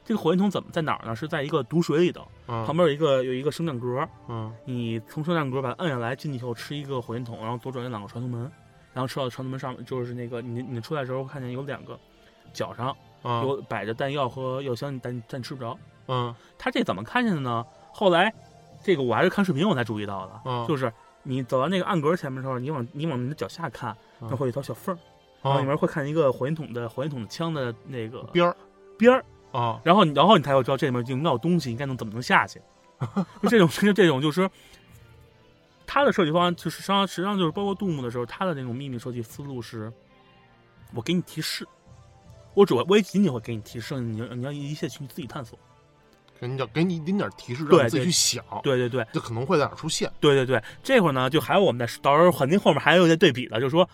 [0.04, 1.14] 这个火箭筒怎么在哪儿呢？
[1.16, 8.50] 是在一个毒水里头，啊旁边有一个有一个升降格，嗯你从升降格把它摁下来，进去以后吃一个火箭筒，然后左转有两个传送门，
[8.94, 11.98] 然后吃到传送门上面就是那个你你出来的时候看见有两个
[12.52, 15.76] 脚上啊有摆着弹药和药箱，但但吃不着。
[16.08, 17.64] 嗯他这怎么看见的呢？
[17.92, 18.32] 后来
[18.82, 20.92] 这个我还是看视频我才注意到的，嗯就是
[21.22, 24.98] 你走到那个暗格前面的时候，你往你往你的脚下看，嗯它会有一条小缝儿，
[25.42, 28.56] 然后里啊面会看见一个火箭筒的火箭筒枪的那个边儿
[28.98, 32.60] 边儿，啊然后你然后你才会知道这里面应该有东西，应该能怎么能下去。
[33.42, 34.48] 就这种就这种就是。
[35.84, 39.92] 它的设计方案就是实际上实际上就是包括杜牧的时候，他的那种秘密设计思路是，
[40.94, 41.68] 我给你提示，
[42.54, 45.58] 我只会我也仅仅会给你提示，你要你要一切去自己探索。
[46.42, 50.10] 给你点给你一点点提示，让你自己去想，对对对这可能会在哪儿出现。
[50.18, 53.88] 对对对，这会儿呢，就还有我们在到时候肯定后面还有一些对比的，就是说，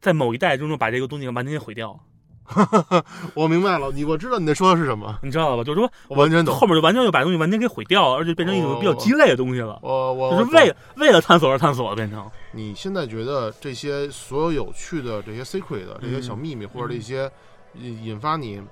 [0.00, 5.64] 在某一代中就把这个东西完全给毁掉了， 我明白了，你我知道你在说的是什么，你知道了吧？
[5.64, 6.54] 就是说我完全懂。
[6.54, 12.26] 后面就完全就把东西完全给毁掉了，而且变成一种比较鸡肋的东西了，我我就是为为了探索而探索了，变成。
[12.52, 17.30] 你现在觉得这些所有有趣的这些 secret 的这些小秘密，或者这些
[17.74, 18.62] 引引发你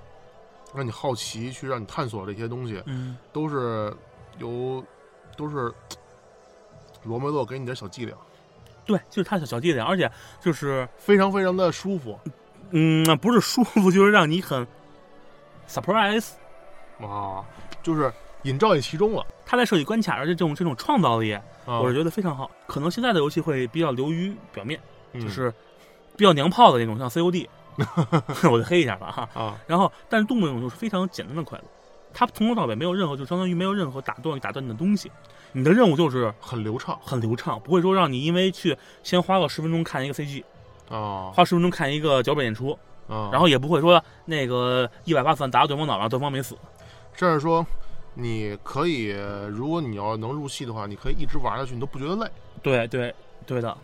[0.74, 3.94] 让你好奇去让你探索这些东西，嗯，都是
[4.38, 4.84] 由
[5.36, 5.72] 都是
[7.04, 8.16] 罗梅洛给你的小伎俩，
[8.84, 10.10] 对，就是他小小伎俩，而且
[10.40, 12.18] 就是非常非常的舒服
[12.70, 14.66] 嗯，不是舒服，就是让你很
[15.68, 16.30] surprise。
[17.00, 17.44] 啊，
[17.82, 19.24] 就是引照你其中了。
[19.44, 22.50] 他在设计关卡，而且这种这种创造力，啊我是觉得非常好。
[22.66, 24.80] 可能现在的游戏会比较流于表面，
[25.12, 25.52] 嗯就是
[26.16, 27.46] 比较娘炮的那种，像 COD，
[28.50, 29.28] 我就黑一下吧哈。
[29.34, 31.64] 啊然后，但是动物那种就是非常简单的快乐，
[32.12, 35.10] 它从头到尾没有任何，就相当于没有任何打断打断你的东西。
[35.52, 40.42] 你的任务就是很流畅很流畅，不会说让你因为去先花个十分钟看一个 CG，
[40.88, 42.76] 啊花十分钟看一个脚本演出，
[43.08, 46.56] 啊，然后也不会说那个一百八十万打到对方脑上，对方没死。
[47.14, 47.64] 甚至说
[48.14, 49.14] 你可以，
[49.48, 52.30] 如果你要能入戏的话，你可以一直玩下去，你都不觉得累。
[52.60, 53.14] 对对
[53.46, 53.76] 对的。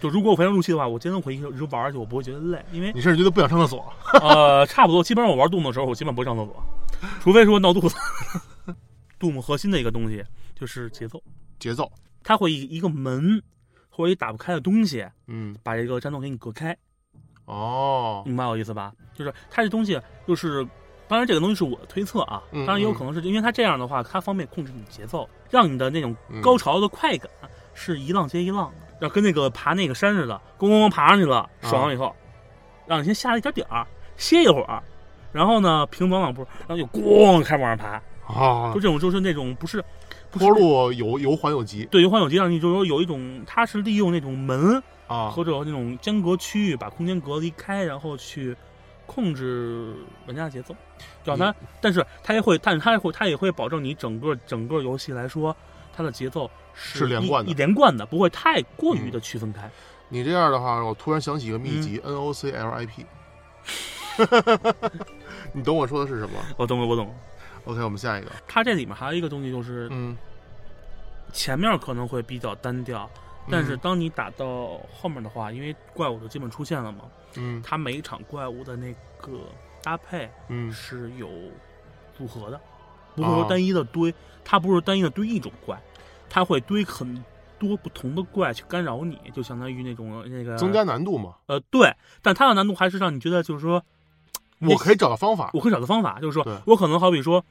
[0.00, 3.92] 就如果我非常入戏的话，我真的会一直玩下去，我不会觉得累，因为你甚至觉得不想上厕所。
[4.20, 6.62] 呃， 差不多，基本上我玩杜牧的时候，我基本不会上厕所，
[7.20, 7.96] 除非说闹肚子。
[9.18, 10.22] 杜牧核心的一个东西
[10.54, 11.22] 就是节奏，
[11.58, 11.90] 节奏，
[12.22, 13.42] 它会以一个门
[13.88, 16.76] 或者一打不开的东西，嗯，把这个战斗给你隔开，
[17.46, 18.92] 哦，明白我意思吧？
[19.14, 20.66] 就是它这东西就是。
[21.08, 22.42] 当然，这个东西是我的推测啊。
[22.50, 27.30] 嗯当然，也有可能是因为它这样的话，它方便控制你节奏，让你的那种嗯高潮的快感
[27.74, 32.14] 是一浪接一浪的，要跟那个爬那个山似的，咣咣咣爬上去了，爽了以后，
[32.86, 34.82] 让你先下了一点点儿，歇一会儿，
[35.32, 38.00] 然后呢平走两步，然后就咣开始往上爬，
[38.32, 38.72] 啊。
[38.72, 39.84] 就，这种就是那种不是
[40.30, 41.84] 不是坡路有有缓有急。
[41.90, 48.56] 对有缓有急，让你就是说有一种它是利用那种门啊，或者那种间隔区域把空间隔离开，然后去
[49.04, 49.94] 控制
[50.26, 50.74] 玩家的节奏，
[51.24, 55.54] 让它，但是它也会，但是它也会，它也会保证你整个整个游戏来说，
[55.94, 59.68] 它的节奏是连贯的连贯的，不会太过于的区分开。
[60.08, 61.82] 你这样的话，我突然想起一个秘嗯。
[61.82, 63.04] 籍、N O C L I P，
[65.52, 67.14] 你懂我说的是什么我懂了，我懂了。
[67.64, 70.16] ？OK，我们下一个，它这里面还有一个东西就是嗯，
[71.32, 73.10] 前面可能会比较单调，
[73.50, 73.80] 但是嗯。
[73.82, 77.60] 当你打到后面的话，因为怪物就基本出现了嘛，嗯。
[77.64, 79.32] 它每一场怪物的那个
[79.82, 80.70] 搭配嗯。
[80.72, 81.28] 是有
[82.16, 82.60] 组合的，
[83.16, 85.76] 不会说单一的堆，它不是单一的堆一种怪，
[86.28, 87.24] 它会堆很
[87.58, 93.82] 多不同的怪去干扰你，就相当于那种那个增加难度嘛，呃对，但它的难度还是让你觉得就是说，
[94.60, 97.44] 我可以找到方法，我可以找到方法，就是说我可能好比说。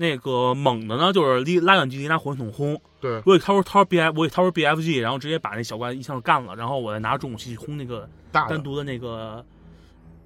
[0.00, 9.44] 那个猛的呢，就是离拉远距离拿火箭筒轰，对，我给掏出掏出 B F，我给掏出 B F G，然后直接把那小怪一枪就干了，然后我再拿重武器去轰那个大单，独的那个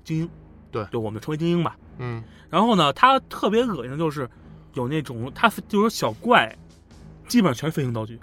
[0.05, 0.31] 精英，
[0.71, 0.85] 对。
[0.93, 1.75] 就我们称为精英吧。
[1.97, 2.23] 嗯。
[2.51, 4.29] 然后呢，它特别恶心的就是
[4.75, 6.55] 有那种它就是小怪，
[7.29, 8.19] 基本上全是飞行道具，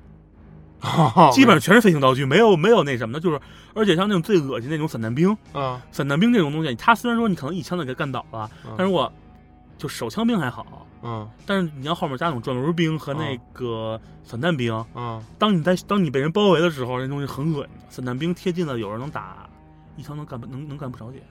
[1.33, 3.39] 基本上全是飞行道具，没有没有那什么的，就是
[3.73, 9.11] 而且像那种最恶心那种散弹兵，啊，散弹兵这种东西，他虽然说你可能一枪就给干倒了，嗯但是我
[9.77, 10.85] 就手枪兵还好。
[11.01, 17.71] 嗯但是你要后面加那种转轮兵和那个散弹兵，嗯当你在当你被人包围的时候，那东西很恶心。
[17.89, 19.47] 散弹兵贴近了，有人能打
[19.95, 21.23] 一枪能干能能干不少血。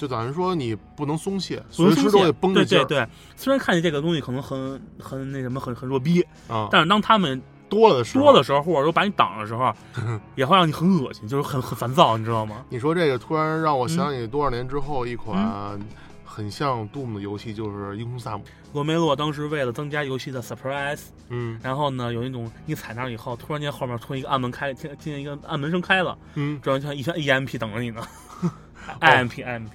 [0.00, 6.68] 就等于说你不能松懈，随时都得绷着劲对对对，虽然看见这个东西可能很很那什么，很很弱逼，啊。
[6.70, 9.70] 但是当他们多了的时候，多的时候，或者说把你挡的时候，
[10.36, 12.64] 也会让你很恶心，就是很很烦躁，你知道吗？
[12.70, 15.78] 你说这个突然让我想嗯起多少年之后一款
[16.24, 18.44] 很像 Doom 的游戏，就是《英雄萨姆》。
[18.72, 28.00] 罗梅洛当时为了增加游戏的 surprise，嗯然后呢，有一种你踩那儿以后，突然间后面突然一个暗门开，听听见一个暗门声开了，嗯，这样像一圈 EMP 等着你呢
[28.40, 28.50] 哦
[29.00, 29.68] ，IMP IMP，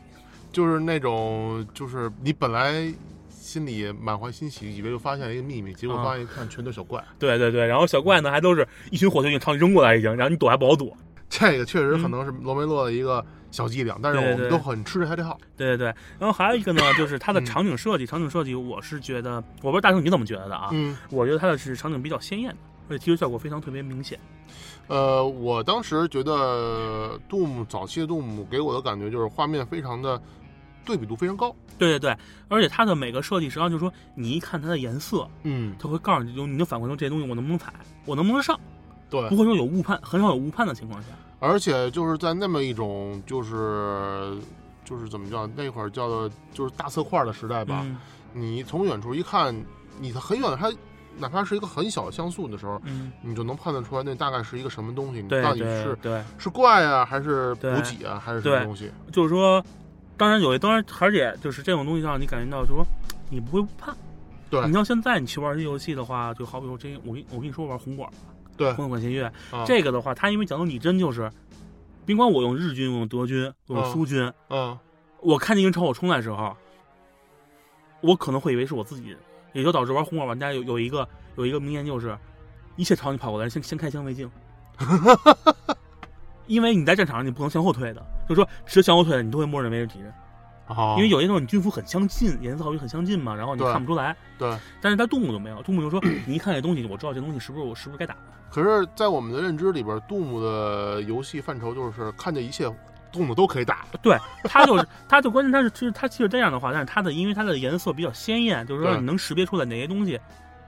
[0.55, 2.89] 就是那种，就是你本来
[3.29, 7.03] 心里满怀欣喜，以为又发现了一个秘密，结果啊发现一看全都是小怪。
[7.19, 10.95] 对对对，然后小怪呢还都是一群火球已经朝你扔过来已经，然后你躲还不好躲，
[11.29, 15.37] 这个确实可能是罗梅洛的一个小伎俩，但是我们都很吃他这套。
[15.57, 15.85] 对对对，
[16.17, 20.69] 然后还有一个呢，就是它的嗯场景设计，场景设计我是觉得，我不知道大圣你怎么觉得的啊？
[20.71, 24.17] 嗯，我觉得它的是场景比较鲜艳的，而且提示效果非常特别明显。
[24.87, 30.21] 呃，我当时觉得 Doom 早期的 Doom 给我的感觉就是画面非常的
[30.85, 31.53] 对比度非常高。
[31.77, 32.17] 对对对，
[32.47, 37.73] 而且它的每个设计，实际上就是说，你一看它的颜色，嗯，它会告诉你，就你就反馈说这些东西我能不能踩，
[38.05, 38.57] 我能不能上，
[39.09, 39.35] 对不。
[39.35, 41.09] 会说有误判，很少有误判的情况下。
[41.39, 44.37] 而且就是在那么一种就是
[44.85, 47.97] 就是怎么叫那会儿叫做就是大色块的时代吧，嗯
[48.33, 49.55] 你从远处一看，
[49.99, 50.71] 你很远的它，
[51.17, 55.97] 哪怕是一个很小的像素的时候，嗯，你就能判断出来那大概是一个什么东西，你到底是
[56.37, 58.91] 是怪啊，还是补给啊，还是什么东西？
[59.11, 59.63] 就是说，
[60.17, 62.85] 当然有，当然而且就是这种东西让你感觉到，就是说
[63.29, 63.95] 你不会误判。
[64.49, 64.65] 对。
[64.67, 68.09] 你要现在你去玩这游戏的话，就好比说这，我跟我跟你说，玩红管，
[68.55, 68.71] 对。
[68.73, 71.29] 红管弦乐，啊，这个的话，它因为讲究拟真，就是，
[72.05, 74.77] 别管我用日军，我用德军，我用嗯苏军，嗯
[75.19, 76.55] 我看见一个人朝我冲来的时候，
[78.01, 79.17] 我可能会以为是我自己人，
[79.53, 82.17] 也就导致玩红管玩家有有一个有一个名言就是，
[82.75, 84.29] 一切朝你跑过来，先先开枪为敬。
[86.47, 90.13] 因为你在战场上你不能向后退的，就是说，只向后退的你都会默认为是敌人，
[90.67, 94.15] 哦，因为有些时候你军服很相近，颜色好像很相近嘛，然后你对看不出来。
[94.37, 94.57] 对。
[94.81, 98.15] 但是在杜牧就没有，杜牧就说你一看这东西，我知道这东西是不是我是不是该打。
[98.49, 102.65] 可是，在我们的认知里边，Doom 的游戏范畴就是看见一切
[103.11, 103.85] Doom 都可以打。
[104.01, 110.17] 对，它就是，它就关键它是，其实它其实这样的话，但是它的因为它的颜色比较鲜艳，就是说你能识别出来哪些东西，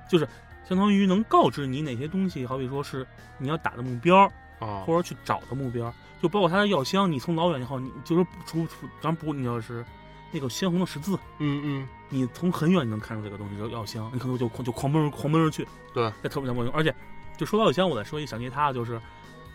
[0.10, 0.28] 就是
[0.68, 4.84] 相当于能告知你哪些东西，好比说是你要打的目标，啊。
[4.86, 9.86] 或者去找的目标，就包括它的药箱，你从老远以后，你就是出出，当然不，你要是
[10.32, 16.94] 那个鲜红的十字，嗯嗯，你从很远你能看出这个东西叫药箱，你可能就就狂奔狂奔而去，对，在特别特别而且
[17.38, 19.00] 就说到药箱，我再说一想起他，就是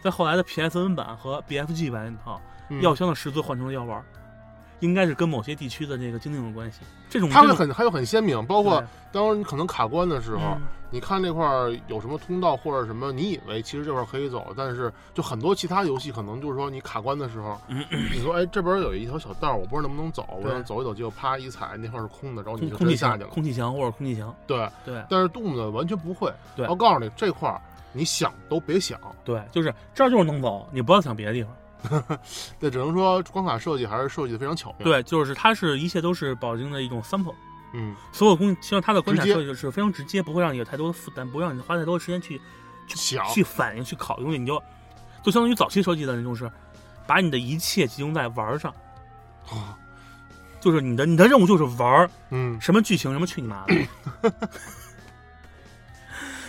[0.03, 2.41] 在后来的 PSN 版和 BFG 版啊。
[2.69, 2.81] 嗯。
[2.81, 4.05] 药箱的十字换成了药丸儿，
[4.83, 6.81] 应该是跟某些地区的这个经历有关系。
[7.09, 8.87] 这种它会很还有很鲜明，包括对。
[9.13, 10.61] 当你可能卡关的时候，嗯。
[10.91, 17.83] 你看那块儿有什么通道或者什么，你以为其实这块儿可以走，但是就很多其他游戏可能就是说你卡关的时候，嗯。
[18.13, 23.29] 你说哎这边有一条小道，我不知道能不能走，我想走一走，结果啪一踩那块儿是空的，然后你就空下去了。
[23.29, 25.03] 空气墙或者空气墙，对，对。
[25.09, 26.67] 但是 Doom 呢完全不会，对。
[26.67, 27.59] 我告诉你这块儿
[27.93, 31.53] 你想都别想，对，就是这儿就是能走，你不要想别的地方。
[32.61, 37.35] 这只能说关卡设计还是设计的非常巧妙。，对，就是它是一切都是保证的一种 sample，
[37.73, 42.41] 嗯，所有工，其实它的关卡设计是非常直接，不会让你有太多的负担，不会让你花太多的时间去
[42.87, 44.63] 去想去反应、去考虑东西，你就
[45.23, 46.51] 就相当于早期设计的那种是，
[47.07, 48.73] 把你的一切集中在玩儿上，
[49.51, 49.75] 哦。
[50.63, 52.57] 就是你的你的任务就是玩儿，嗯。
[52.61, 53.75] 什么剧情什么去你妈的。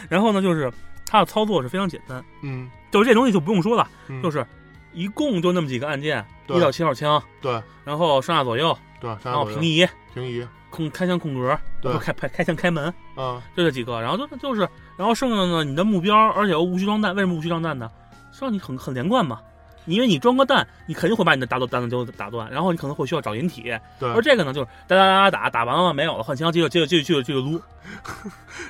[0.08, 0.72] 然后呢，就是
[1.08, 2.70] 它的操作是非常简单，嗯。
[2.92, 4.46] 就是这东西就不用说了，嗯，就是
[4.94, 14.00] 一共就那么几个按键，对一到七号枪，对然后上下左右，对，然然后平移、平移，空开枪空格，对不开开开枪开门，啊就这几个。
[14.02, 14.62] 然后就就是，
[14.98, 17.90] 然后剩下的呢，你的目标，而且又无需装弹，为什么无需装弹呢？
[18.32, 19.40] 是让你很很连贯嘛。
[19.86, 23.64] 因为你装个弹，你肯定会把你的打斗弹子就打断，然后你可能会需要找掩体，
[24.00, 24.22] 对而。
[24.22, 27.62] 这个呢，就是哒哒哒哒打打完了没有了，换枪，接着接着接着接着接着撸。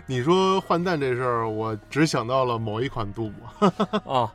[0.08, 3.32] 你说换弹这事儿，我只想到了某一款 Doom，
[4.06, 4.28] 哦，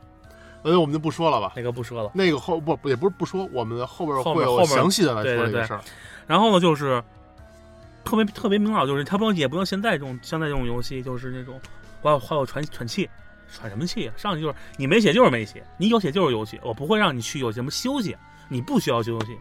[0.63, 1.53] 呃，我们就不说了吧。
[1.55, 2.11] 那个不说了。
[2.13, 5.81] 那个后不也不是不说，我们后边会有详细的来说这个事儿。
[6.27, 7.03] 然后呢，就是
[8.03, 11.59] 特别特别明了，就是它不能也不能现在这种现在这种游戏，就是那种
[12.03, 13.09] 还有还有喘喘气，
[13.51, 14.13] 喘什么气啊？
[14.17, 18.15] 上去就是你没血就是没血，你有血就是有血，我不会让你去有什么休息，
[18.47, 19.37] 你不需要休息，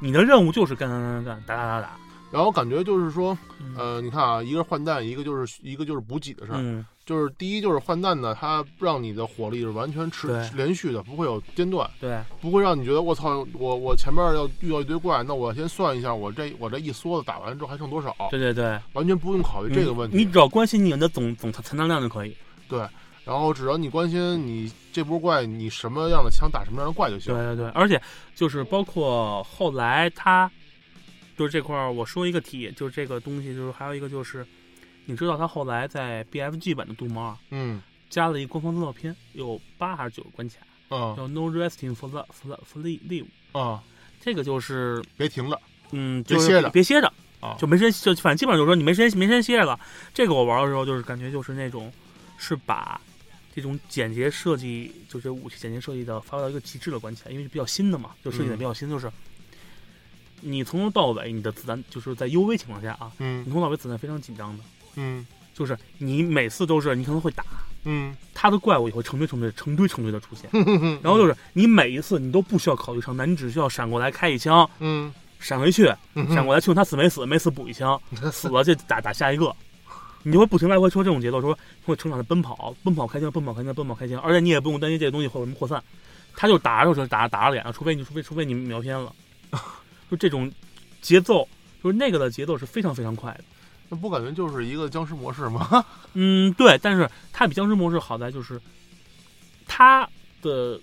[0.00, 1.90] 你的任务就是干干干干打打打打。
[2.30, 3.74] 然后感觉就是说，嗯。
[3.78, 6.58] 呃，你看啊，一个是换弹，一个就是一个就是补给的事儿。
[6.58, 10.50] 嗯，就是第一就是换弹呢，它让你的火力是完全持对。
[10.56, 12.18] 连续的，不会有间断，对。
[12.40, 20.16] 不会让你觉得我操，我我前面要遇到一堆怪，那我先算一下，我这我这一梭子打完之后还剩多少，对对对，完全不用考虑这个问题。
[20.16, 22.36] 你你只要关心你的总总残残障量就可以。
[22.68, 22.84] 对。
[23.24, 27.34] 然后只要你关心你这波怪，你什么样的枪打什么样的怪就行。
[27.34, 28.00] 对对对，而且
[28.34, 30.50] 就是包括后来他，
[31.38, 34.44] 就是这块儿我说一个题，就是这个东西，就是还有一个就是，
[35.06, 37.80] 你知道他后来在 BFG 版的杜猫》啊嗯
[38.10, 40.56] 加了一个官方资料片，有八还是九个关卡，
[40.94, 43.82] 啊叫 No Resting for the for the for the live，啊，
[44.20, 45.60] 这个就是别停了
[45.92, 47.56] 嗯，就是别歇着别歇着，啊！
[47.58, 49.78] 就没时间，就反正基本上就是说你没时间没时间歇着了。
[50.12, 51.92] 这个我玩的时候就是感觉就是那种
[52.36, 53.00] 是把
[53.54, 59.10] 这种简洁设计，就是武器简洁设计的发挥到一个极致的关卡，因为是比较新的嘛，就设计的比较新，就是
[60.40, 64.64] 你从头到尾你的子弹就是在 UV 情况下啊，你嗯从头到尾子弹非常紧张的，
[64.96, 65.26] 嗯。
[65.54, 67.44] 就是你每次都是你可能会打。
[67.84, 68.16] 嗯。
[68.32, 70.48] 他的怪物也会成堆成堆、成堆成堆的出现，
[71.02, 75.12] 然后就是你每一次你都不需要考虑上弹，你只需要闪过来开一枪，嗯。
[75.40, 78.00] 闪回去，嗯，闪过来确定他死没死，没死补一枪，
[78.32, 79.54] 死了就打打下一个，
[80.24, 85.80] 你就会不停来回说这种节奏，说会成长的奔跑，奔跑开枪，奔跑开枪，奔跑开枪，而且你也不用担心这个东西会有什么扩散，
[86.34, 89.12] 他就打着就打打着脸了，除非你除非除非你瞄偏了，
[90.10, 90.50] 就这种
[91.00, 91.48] 节奏，
[91.82, 93.44] 就是那个的节奏是非常非常快的。
[93.88, 95.84] 那不感觉就是一个僵尸模式吗？
[96.14, 98.60] 嗯，对，但是它比僵尸模式好在就是
[99.66, 100.08] 它
[100.42, 100.78] 的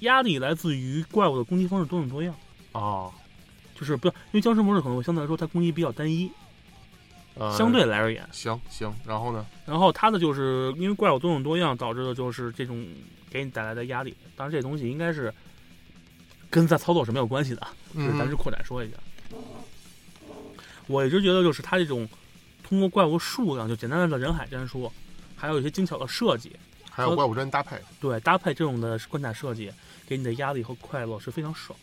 [0.00, 2.34] 压力来自于怪物的攻击方式多种多样，
[2.72, 3.12] 哦，
[3.74, 6.30] 就是不要因为僵尸模式可能会相对来说它攻击比较单一，
[7.34, 8.24] 呃相对来而言。
[8.30, 9.44] 行行，然后呢？
[9.64, 12.86] 然后它的就是因为怪物多种多样，导致的就是这种
[13.28, 14.14] 给你带来的压力。
[14.36, 15.32] 当然，这东西应该是
[16.56, 18.96] 跟在操作是没有关系的，就是咱嗯是扩展说一下。
[20.86, 22.08] 我一直觉得就是它这种
[22.66, 24.90] 通过怪物数量，就简单的人海战术，
[25.36, 26.56] 还有一些精巧的设计，
[26.90, 29.70] 还有怪物之间搭配，对搭配这种的关卡设计，
[30.08, 31.78] 给你的压力和快乐是非常爽。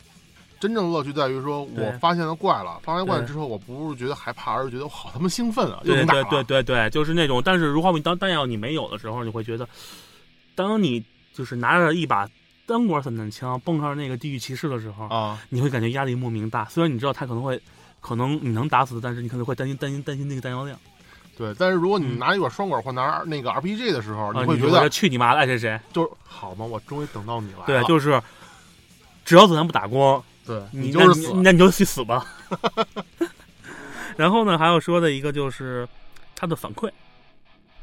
[0.60, 5.80] 真正的乐趣在于说，我发现了怪了，发现怪了之后，我不是觉得害怕，而是觉得我好他妈兴奋啊！
[5.84, 7.40] 又对对能打了对对对，就是那种。
[7.46, 9.70] 但是如果你当弹药你没有的时候，你会觉得，
[10.56, 12.28] 当你就是拿着一把
[12.74, 15.40] 单管散弹枪蹦上那个地狱骑士的时候，啊！
[15.50, 16.66] 你会感觉压力莫名大。
[16.66, 17.62] 虽然你知道他可能会，
[18.02, 20.76] 可能你能打死，但是你可能会担心担心担心那个弹药量。
[21.38, 25.80] 对，但是如果你嗯拿一管双管或拿那个 RPG 的时候，你，会觉得去你妈的爱谁谁。
[25.92, 26.66] 就是好吗？
[26.66, 27.66] 我终于等到你来了。
[27.68, 28.20] 对，就是
[29.24, 32.26] 只要子弹不打光，对你就是死你那你就去死吧。
[34.18, 35.88] 然后呢，还要说的一个就是
[36.36, 36.90] 它的反馈，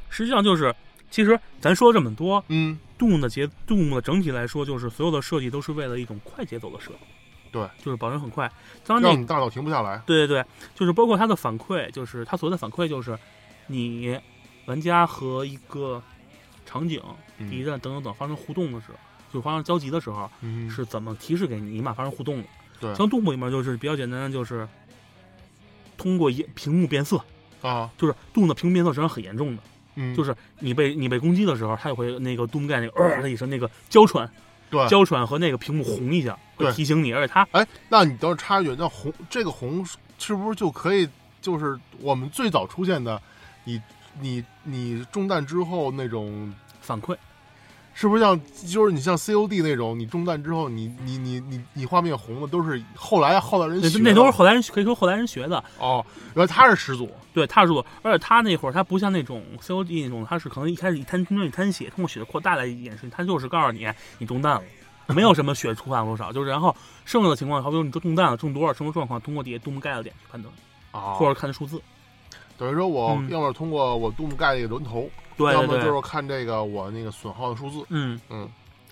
[0.09, 0.75] 实际上就是
[1.11, 6.99] 其实咱说了这么多，嗯，杜牧的节动物的整体来说，就是所有的设计都是为了一种快节奏的设计，
[7.51, 8.53] 对，就是保证很快。
[8.85, 10.03] 当然你大脑停不下来。
[10.05, 13.19] 对对对，就是包括它的反馈，就是它所谓的反馈，就是
[13.69, 14.21] 你
[14.67, 16.03] 玩家和一个
[16.67, 17.03] 场景、
[17.39, 18.99] 嗯敌人等等等发生互动的时候，
[19.33, 22.49] 就发生交集的时候，嗯，是怎么提示给你你们俩发生互动的。
[22.79, 24.69] 对像杜牧里面就是比较简单的，就是
[25.97, 27.19] 通过一屏幕变色，
[27.63, 29.63] 啊，就是杜牧的屏幕变色实际上很严重的，
[30.01, 34.29] 嗯，就是你被你被攻击的时候，它也会那个杜牧盖那个呃的一声那个娇喘，
[34.71, 34.87] 对。
[34.89, 39.85] 娇喘和那个屏幕红一下，会提醒你，而且它哎，那你等会儿插一句，那红这个红
[40.19, 41.09] 是不是就可以，
[41.43, 43.21] 就是我们最早出现的，
[43.65, 43.81] 你
[44.21, 47.17] 你你中弹之后那种，反馈。
[48.01, 56.03] 是不是像就是你像 COD 那种，你中弹之后你你你你你画面红的都是后来后来人学的那那都是后来人可以说后来人学的，哦，
[56.35, 63.87] 原来他是始祖，对，他是始祖，而且他那会儿他不像那种 COD 那种，他是可能一开始一滩中间一滩血，通过血的扩大来演示，他就是告诉你
[64.17, 64.63] 你中弹了，
[65.09, 66.75] 没有什么血出汗多少，就是然后
[67.05, 70.55] 剩下的情况，好比说你中弹了，中多少，什么状况，通过底下杜牧盖的点去判断，
[70.91, 71.79] 啊，或者看数字。
[72.61, 73.29] 等于说我嗯。
[73.31, 78.21] 要么通过我杜牧盖那个轮头，对对对，要么就是看这个我那个损耗的数字，嗯。
[78.29, 78.49] 嗯。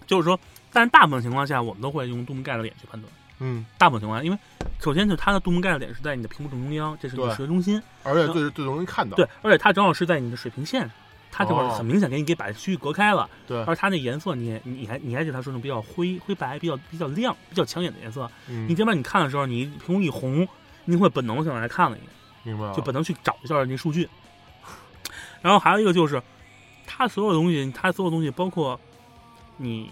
[0.07, 0.41] 就是说，
[0.73, 3.13] 但是大部分情况下，我们都会用杜牧盖的脸去判断。
[3.41, 4.39] 嗯，大部分情况下，因为
[4.81, 10.91] 首先就是它的杜牧盖的脸是在你的屏幕正中央，这是你的视觉中心，而且最最容易看到，对，而且它正好是在你的水平线上。
[11.31, 11.69] 它这块哦。
[11.69, 18.67] 很明显给你给把区域隔开了，对，而它那颜色你也你还你还觉得它是那种比较灰灰白、比较比较亮、比较抢眼的颜色，嗯。
[18.67, 20.49] 你这边你看的时候，你屏幕一红，
[20.87, 22.09] 你会本能性来看了一眼，
[22.43, 24.09] 明白了，就本能去找一下那数据。
[25.41, 26.23] 然后还有一个就是，
[26.87, 28.79] 它所有东西，它所有东西包括
[29.57, 29.91] 你，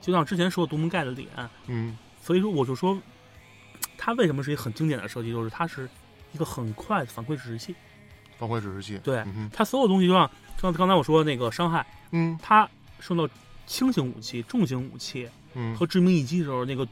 [0.00, 1.28] 就像之前说的独门盖的脸，
[1.66, 2.98] 嗯所以说我就说，
[3.96, 5.88] 它为什么是一个很经典的设计，就是它是
[6.32, 7.74] 一个很快的反馈指示器。
[8.38, 10.28] 反馈指示器，对嗯它所有东西就像
[10.60, 12.68] 像刚才我说的那个伤害，嗯它
[12.98, 13.32] 受到
[13.66, 16.86] 轻型武器、重型武器嗯和致命一击的时候，那个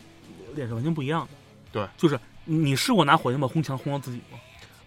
[0.54, 1.28] 脸是完全不一样的。
[1.72, 4.38] 对，就是你试过拿火箭把轰墙轰到自己吗？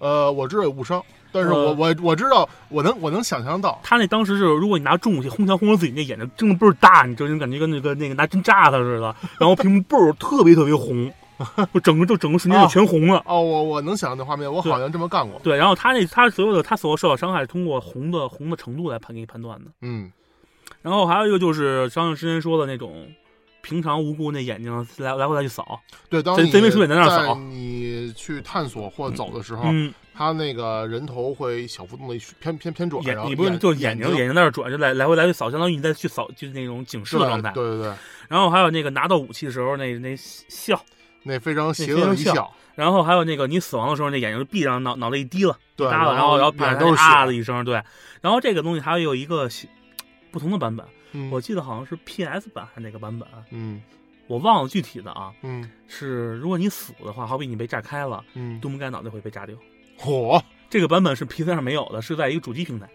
[0.04, 1.02] 呃，我知道有误伤，
[1.32, 11.10] 但是呃我我我知道，我能我能想象到，他那当时是，如果你拿重武器轰墙轰到自己，那眼睛睁的倍儿大，你就感觉跟那个那个拿针扎他似的，然后屏幕倍儿特别特别红，
[11.74, 13.24] 就整个就整个瞬间就全红了。
[13.26, 19.72] 哦，我我能想象那画面，我好像这么干过，对，然后他那他所有的他所有受到伤害通过红的红的程度来判给你判断的。
[19.82, 20.12] 嗯
[20.82, 23.08] 然后还有一个就是张亮之前说的那种
[23.64, 27.34] 平常无辜那眼睛来来回来去扫，对，当你贼贼眉鼠眼在那儿扫。
[27.36, 37.52] 你去探索或走的时候，嗯，他那个人头会小幅度的偏偏偏转，眼你不是就是眼睛睛眼睛在那儿转，就来来回来去扫，相当于你在去扫就是那种警示的状态。
[37.54, 37.94] 对对对，
[38.28, 40.80] 然后还有那个拿到武器的时候那那笑，
[41.24, 47.82] 那非常邪恶的一笑，然后还有那个你死亡的时候那眼睛就闭上，脑脑袋一低了，对，然后然后闭上脸都是啊的一声，对。
[48.20, 49.50] 然后这个东西还有一个
[50.32, 51.32] 不同的版本，嗯。
[51.32, 53.82] 我记得好像是 PS 版还是哪个版本，嗯。
[54.28, 55.34] 我忘了具体的啊。
[55.42, 55.70] 嗯。
[55.88, 59.56] 是如果你死的话，好比你被炸开了，嗯，杜牧盖脑袋会被炸掉。
[59.98, 62.90] 嚯，这个版本是 PC 上没有的，是在一个主机平台。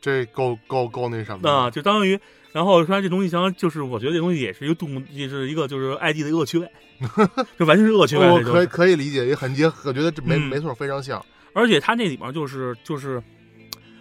[0.00, 1.52] 这够够够那什么的。
[1.52, 2.18] 啊，就相当于，
[2.52, 6.70] 然后说这东西相当就是我觉得这东西也是一个杜牧，也是一个就是 ID 的恶趣味，
[7.58, 8.26] 就完全是恶趣味。
[8.26, 10.42] 我可以可以理解，也很接，我觉得这没嗯。
[10.48, 11.22] 没错，非常像。
[11.52, 13.22] 而且它那里面就是就是，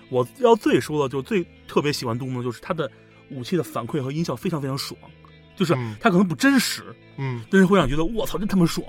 [0.10, 2.90] 我要最说的就最特别喜欢杜牧，就是它的
[3.32, 5.00] 武器的反馈和音效非常非常爽，
[5.56, 6.84] 就是嗯它可能不真实，
[7.18, 8.86] 嗯，但是会让你觉得我操，真他妈爽。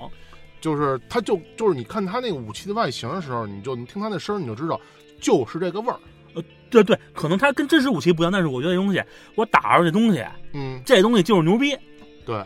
[0.59, 4.79] 就是它就就是你看它那个武器的外形的时候，你就你听它那声儿，你就知道
[5.19, 5.99] 就是这个味儿。
[6.33, 9.03] 呃对对，可能它跟真实武器不一样，但是我觉得这东西，
[9.35, 10.23] 我打着这东西，
[10.53, 11.75] 嗯，这东西就是牛逼，
[12.25, 12.45] 对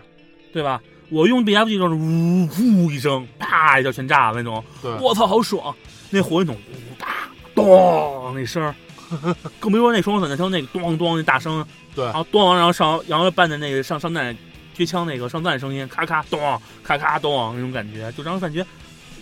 [0.53, 0.81] 对吧？
[1.09, 5.75] 我用 BFG 就是呜呼一声，啪一下全炸了那种，对，我操，好爽！
[6.09, 8.73] 那火箭筒呜哒咚那声儿，
[9.59, 11.63] 更别说那双手散弹枪那个咚咚那大声，
[11.95, 14.37] 对然后咚，然后上然后伴着那个上上弹
[14.75, 18.65] 狙枪那个上弹声音，咔咔咚，咔咔咚那种感觉，就让人感觉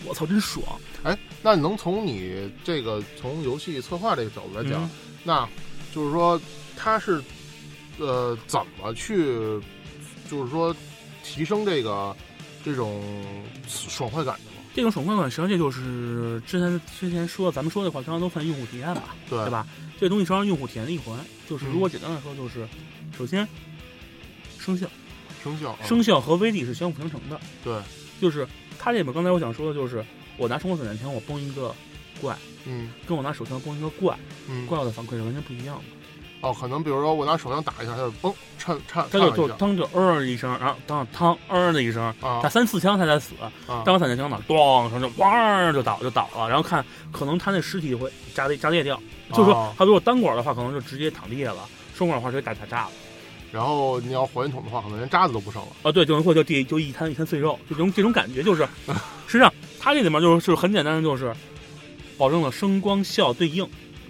[0.04, 0.62] 我操真爽。
[1.04, 4.90] 哎，那能从你这个从游戏策划这个角度来讲，嗯
[5.22, 5.48] 那
[5.94, 6.40] 就是说
[6.76, 7.22] 他是
[7.98, 9.24] 呃怎么去，
[10.28, 10.74] 就是说
[11.22, 12.14] 提升这个
[12.64, 13.02] 这种
[13.68, 14.62] 爽快感的吗？
[14.74, 19.58] 这种爽快感，实际上这就是之前之前说，咱们说的话，实际上都算用户体验吧，对对？
[19.94, 19.98] 吧？
[20.00, 21.18] 这东西是让用户体验的一环，
[21.48, 22.66] 就是嗯如果简单的说，就是
[23.16, 23.46] 首先
[24.58, 24.86] 生效，
[25.42, 27.40] 生效，啊声效和威力是相辅相成的。
[27.62, 27.80] 对，
[28.20, 28.46] 就是
[28.78, 30.04] 它这里面刚才我想说的就是，
[30.36, 31.74] 我拿冲锋散弹枪我崩一个
[32.20, 32.36] 怪，
[32.66, 34.18] 嗯跟我拿手枪崩一个怪，
[34.48, 35.84] 嗯，怪物的反馈是完全不一样的。
[36.44, 43.34] 哦，可能比如说我拿手枪打一下，它就嘣颤颤它就就当就呃一声，然后当当呃的一声，啊打三四枪它才死。
[43.66, 51.60] 啊，当我散弹枪呢，咣声就咣就倒就倒了，然后看可能他那尸体会炸裂炸裂掉，就是说哦他如果单管的话，可能就直接躺地下了；
[51.94, 52.90] 双管的话直接打打炸了。
[53.52, 55.68] 然后你要火箭筒的话，可能连渣子都不剩了。
[55.84, 58.66] 啊，对，就能会就地就一滩一滩碎肉，就这种这种感觉，就是
[59.28, 61.32] 实际上它这里面就是就是很简单的，就是
[62.18, 63.64] 保证了声光效对应，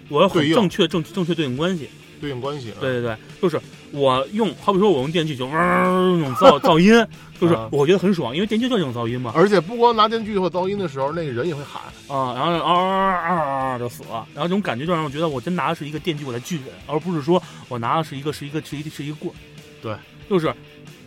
[0.09, 1.87] 我要很正确正正确对应关系。
[2.19, 3.59] 对应关系，啊对对对，就是
[3.91, 5.83] 我用，好比说我用电锯就嗡儿
[6.17, 7.05] 那种噪噪音，
[7.39, 9.31] 就是啊我觉得很爽，因为电锯就是这种噪音嘛。
[9.35, 11.81] 而且不光拿电锯或噪音的时候，那个人也会喊。
[12.07, 19.35] 啊，然后嗷嗷嗷就死了，然后这种感觉就让我觉得我真拿的是一个电锯我在锯人，而不是说我拿的是一个是一个是一个是一个棍儿。
[19.81, 19.95] 对，
[20.29, 20.53] 就是，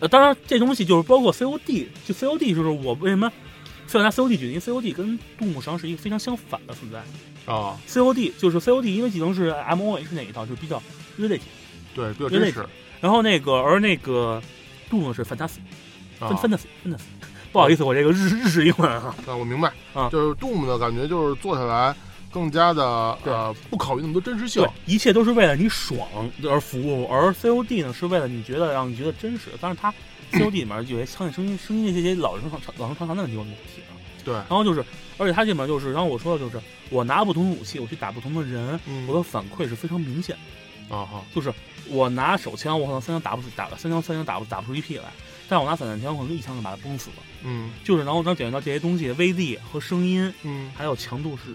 [0.01, 3.31] 呃，当然这东西就是包括 COD，就 COD 就是我为什么
[3.87, 7.03] 非要拿 COD 举例，因为 COD 跟杜牧实际上是一个非常相反的存在。
[7.49, 10.83] 啊，COD 就是 COD，因为技能是 MOH 那一套，就比较
[11.19, 11.41] reality，
[11.95, 12.65] 对，比较真实。
[13.01, 14.43] 然后那个而那个
[14.91, 15.59] Doom 是 fantasy，
[16.21, 16.29] 啊。
[16.29, 16.99] Fantasy fantasy。
[17.51, 19.73] 不好意思，我这个日日式英文啊，啊，我明白。
[19.95, 20.11] 啊。
[20.11, 21.97] 就是 Doom 的感觉就是做下来
[22.31, 23.33] 更加的对。
[23.33, 26.07] 呃不考虑那么多真实性对，一切都是为了你爽
[26.45, 29.49] 而服务，而 COD 呢是为了你觉得让你觉得真实。
[29.61, 29.91] 但是它
[30.33, 33.98] COD 里面有些枪械声音、声音这些老生常老生常谈的问题我们不提了。
[34.29, 34.85] 对，然后就是，
[35.17, 36.61] 而且它这里面就是，然后我说的就是，
[36.91, 40.37] 我拿不同的武器，我去打不同的人，嗯我的反馈是非常明显
[40.91, 40.95] 的。
[40.95, 41.51] 啊哈，就是
[41.89, 45.05] 我拿手枪，我可能三枪打不死，打三枪三枪打不打不出一屁来，
[45.49, 47.17] 但我拿散弹枪，我可能一枪就把它崩死了。
[47.43, 51.55] 嗯就是，然后能感觉到这些东西威力和声音嗯，还有强度是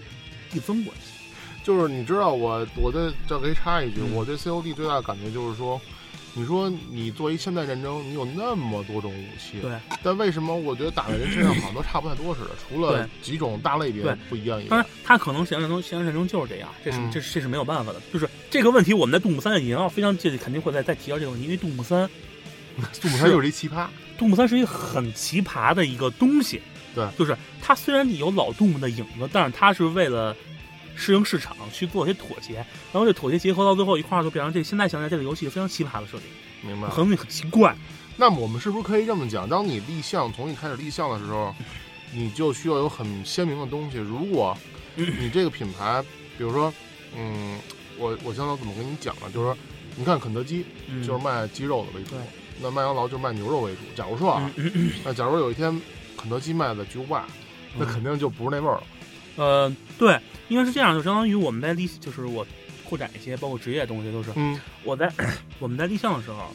[0.50, 1.12] 递增关系。
[1.62, 5.80] 就是你知道我我对这可以插一句，嗯我对 COD 最大的感觉就是说。
[6.36, 9.70] 你说你作为现代战争，你有那么多种武器，对，
[10.02, 12.50] 但为什么我觉得打在人身上好像都差不太多似的？
[12.68, 18.02] 除了几种大类别不一样以当然外，，它可能现实战争现实战争就是这样，这是、嗯这是这是没有办法的。
[18.12, 22.10] 就是这个问题，我们在杜牧三已经要非常这肯定会再再提到这个问题，因为杜牧三，
[23.00, 23.86] 杜牧三就是一奇葩，
[24.18, 26.60] 杜牧三是一个很奇葩的一个东西。
[26.96, 30.34] 对就是它虽然有老杜牧的影子，但是它是为了
[30.96, 32.54] 适应市场去做一些妥协，
[32.92, 36.26] 然后这妥协结合到最后一块儿，就变成这现在想起来这个游戏非常奇葩的设定，
[36.62, 36.88] 明白？
[36.88, 37.74] 很很奇怪。
[38.16, 39.48] 那么我们是不是可以这么讲？
[39.48, 41.54] 当你立项从一开始立项的时候，
[42.12, 43.98] 你就需要有很鲜明的东西。
[43.98, 44.56] 如果
[44.94, 46.00] 你这个品牌，
[46.38, 46.72] 比如说，
[47.16, 47.58] 嗯，
[47.98, 49.22] 我我想想怎么跟你讲呢？
[49.34, 49.56] 就是说，
[49.96, 52.20] 你看肯德基嗯，就是卖鸡肉的为主对，
[52.60, 53.80] 那麦当劳就是卖牛肉为主。
[53.96, 55.80] 假如说啊，嗯 嗯那假如有一天
[56.16, 57.26] 肯德基卖的巨无霸，
[57.76, 58.82] 那嗯肯定就不是那味儿了。
[59.36, 60.18] 呃，对，
[60.48, 62.46] 因为是这样，就相当于我们在立，就是我
[62.88, 65.12] 扩展一些，包括职业的东西，都是嗯，我在
[65.58, 66.54] 我们在立项的时候，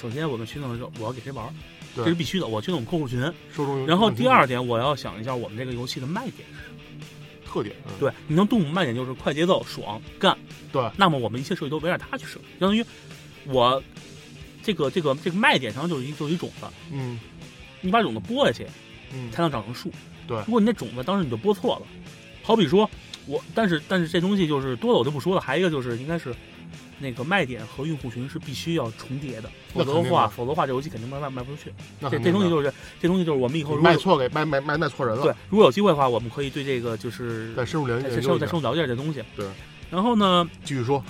[0.00, 1.46] 首先我们群的时候，我要给谁玩，
[1.94, 3.20] 对这是必须的，我去我们客户群。
[3.54, 3.86] 受众。
[3.86, 6.76] 然后第二点，我要想一下我们这个游戏的卖点是什么。
[7.44, 10.36] 特点，嗯，对，你能动物卖点就是快节奏、爽、干。
[10.72, 12.84] 对那么我们一切设计都围绕它去设计，相当于
[13.46, 13.82] 我
[14.62, 17.18] 这个这个这个卖点上就是一就是一种子，嗯
[17.80, 18.66] 你把种子播下去，
[19.14, 19.90] 嗯，才能长成树。
[20.26, 21.82] 对如果你那种子当时你就播错了，
[22.42, 22.88] 好比说
[23.26, 26.34] 我，但是但是这东西就是多了我就不说了，还有一个就是应该是
[26.98, 31.72] 那个卖点和用户群是必须要重叠的，否则的话，否则的话这游戏肯定卖卖卖不出去。
[32.10, 35.22] 这这东西就是这东西就是我们以后如果卖错给卖卖卖卖错人了。
[35.22, 39.22] 对，如果有机会的话，我们可以对这个就是再深入了解再深入再深入了解这东西。
[39.36, 39.46] 对，
[39.90, 41.04] 然后呢，继续说，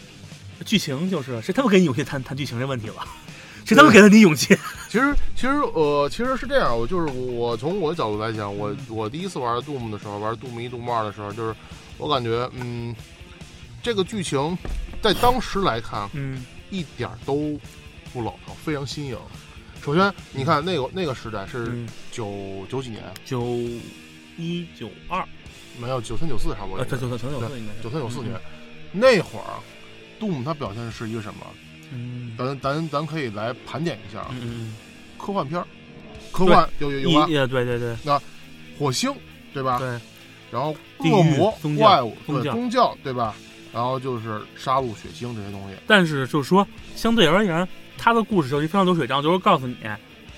[0.64, 2.94] 剧情就是谁他妈给你勇气谈谈剧情这问题了？
[3.66, 4.56] 谁他妈给了你勇气？
[4.88, 11.54] 其实其实呃其实是这样，我就是我从我的角度来讲，我我第一次玩 Doom 的时候，玩 Doom 一 Doom 二的时候，就是
[11.98, 12.94] 我感觉嗯，
[13.82, 14.56] 这个剧情
[15.02, 16.44] 在当时来看嗯。
[16.68, 17.56] 一点都
[18.12, 19.16] 不老套，非常新颖。
[19.84, 23.40] 首先，你看那个那个时代是嗯，九九几年，九
[24.36, 25.24] 一九二，
[25.78, 28.34] 没有九三九四差不多九三九四应该九三九四年，
[28.90, 29.62] 那会儿
[30.18, 31.46] ，Doom 它表现是一个什么？
[31.92, 34.74] 嗯咱咱咱可以来盘点一下啊，嗯嗯
[35.18, 35.66] 科幻片儿，
[36.32, 37.36] 科幻有有嗯，有吧一？
[37.36, 38.20] 呃对对那
[38.78, 39.12] 火星
[39.54, 39.78] 对吧？
[39.78, 39.88] 对，
[40.50, 43.34] 然后恶魔、宗教怪物、对宗教宗教对吧？
[43.72, 45.76] 然后就是杀戮、血腥这些东西。
[45.86, 47.66] 但是就是说，相对而言，
[47.98, 49.76] 他的故事就是非常流水账，就是告诉你，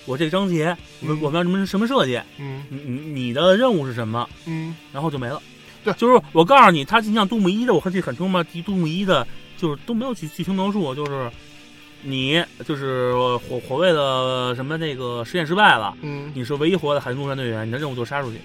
[0.07, 5.41] 我这个章节，我们嗯我们要什么什么设计，嗯你你你的任务是什么，嗯，然后就没了。
[5.85, 9.27] 对就是我告诉你，他就像杜牧一的，我记得很清嘛，杜牧一的，
[9.59, 11.31] 就是都没有剧剧情描述，就是
[12.03, 18.39] 你就是火火卫的什么那个实验失败了，嗯，你是唯一活的海军陆战队员，你的任务就是杀出去。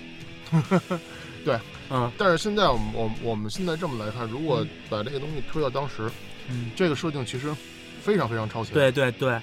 [1.46, 1.58] 对，
[1.90, 6.10] 嗯但是现在我们我们我们现在这么来看，如果把这个东西推到当时，
[6.50, 7.54] 嗯，这个设定其实
[8.02, 9.34] 非常非常超前。，对对对，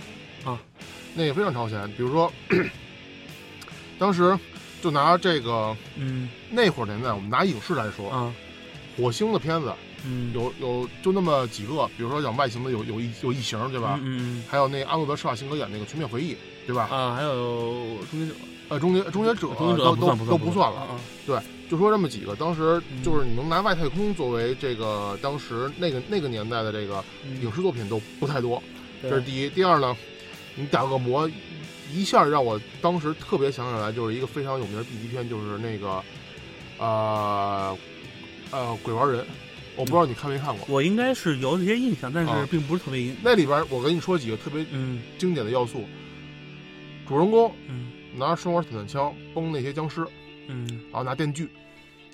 [0.44, 0.58] 啊
[1.14, 1.86] 那个非常超前。
[1.92, 2.32] 比如说，
[3.98, 4.36] 当时
[4.82, 8.32] 就拿这个嗯那会儿年代，我们拿影视来说，啊
[8.96, 9.72] 火星的片子
[10.04, 13.98] 嗯，有有就那么几个，比如说讲外形的有有异有异形，对吧？
[14.02, 16.34] 嗯嗯还有那阿诺德施瓦辛格演那个《全面回忆》，
[16.66, 16.88] 对吧？
[16.90, 18.34] 嗯啊，还有终结者，
[18.68, 22.34] 呃，终结终结者终结者都都不算不算都不算了，啊就说这么几个。
[22.34, 28.60] 当时嗯就是你能拿外太空作为这个当时那个那个年代的这个嗯影视作品都不太多，
[29.00, 29.48] 对这是第一。
[29.50, 29.96] 第二呢，
[30.56, 31.30] 你打恶魔，
[31.92, 36.02] 一下让我当时特别想起来，就是一个非常有名的 B 级片，就是那个
[36.78, 37.78] 呃
[38.50, 39.24] 呃鬼玩人，
[39.80, 40.66] 我不知道你看没看过。
[40.68, 43.16] 我应该是有这些印象，但是啊并不是特别印。
[43.22, 45.84] 那里边我跟你说几个特别嗯经典的要素，
[47.08, 50.06] 主人公嗯拿着生活散弹枪崩那些僵尸，
[50.48, 51.48] 嗯，然后拿电锯，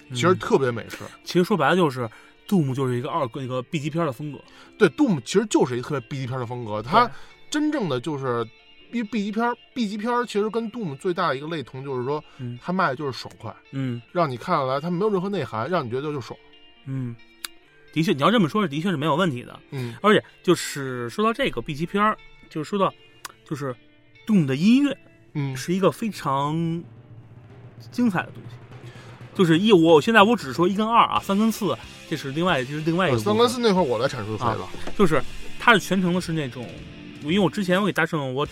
[0.09, 0.99] 嗯其实特别美式。
[1.25, 2.09] 其实说白了就是。
[2.49, 4.39] ，Doom 就是一个二一个 B 级片的风格，
[4.79, 7.11] 对，Doom 其实就是一个特别 B 级片的风格，它
[7.51, 8.47] 真正的就是。
[8.93, 16.39] 因为 B 级片，B 级片其实跟 Doom 最大的一个类同就是说，嗯它卖的就是爽快，嗯让你看下来它没有任何内涵，让你觉得就爽。
[16.85, 17.13] 嗯，
[17.97, 19.59] 的确，你要这么说，的确是没有问题的。
[19.71, 22.15] 嗯而且就是说到这个 B 级片儿，
[22.51, 22.93] 就是说到
[23.49, 23.75] 就是
[24.27, 24.95] 杜牧的音乐
[25.33, 26.55] 嗯是一个非常
[27.91, 28.57] 精彩的东西。
[29.35, 31.75] 就是一，我现在我只说一跟二啊，三跟四
[32.11, 34.69] 这是另外这是另外一个呃三跟四那会儿我来阐述就可以了。
[34.99, 35.23] 就是
[35.59, 36.69] 它是全程的是那种，
[37.23, 38.47] 因为我之前我给大圣我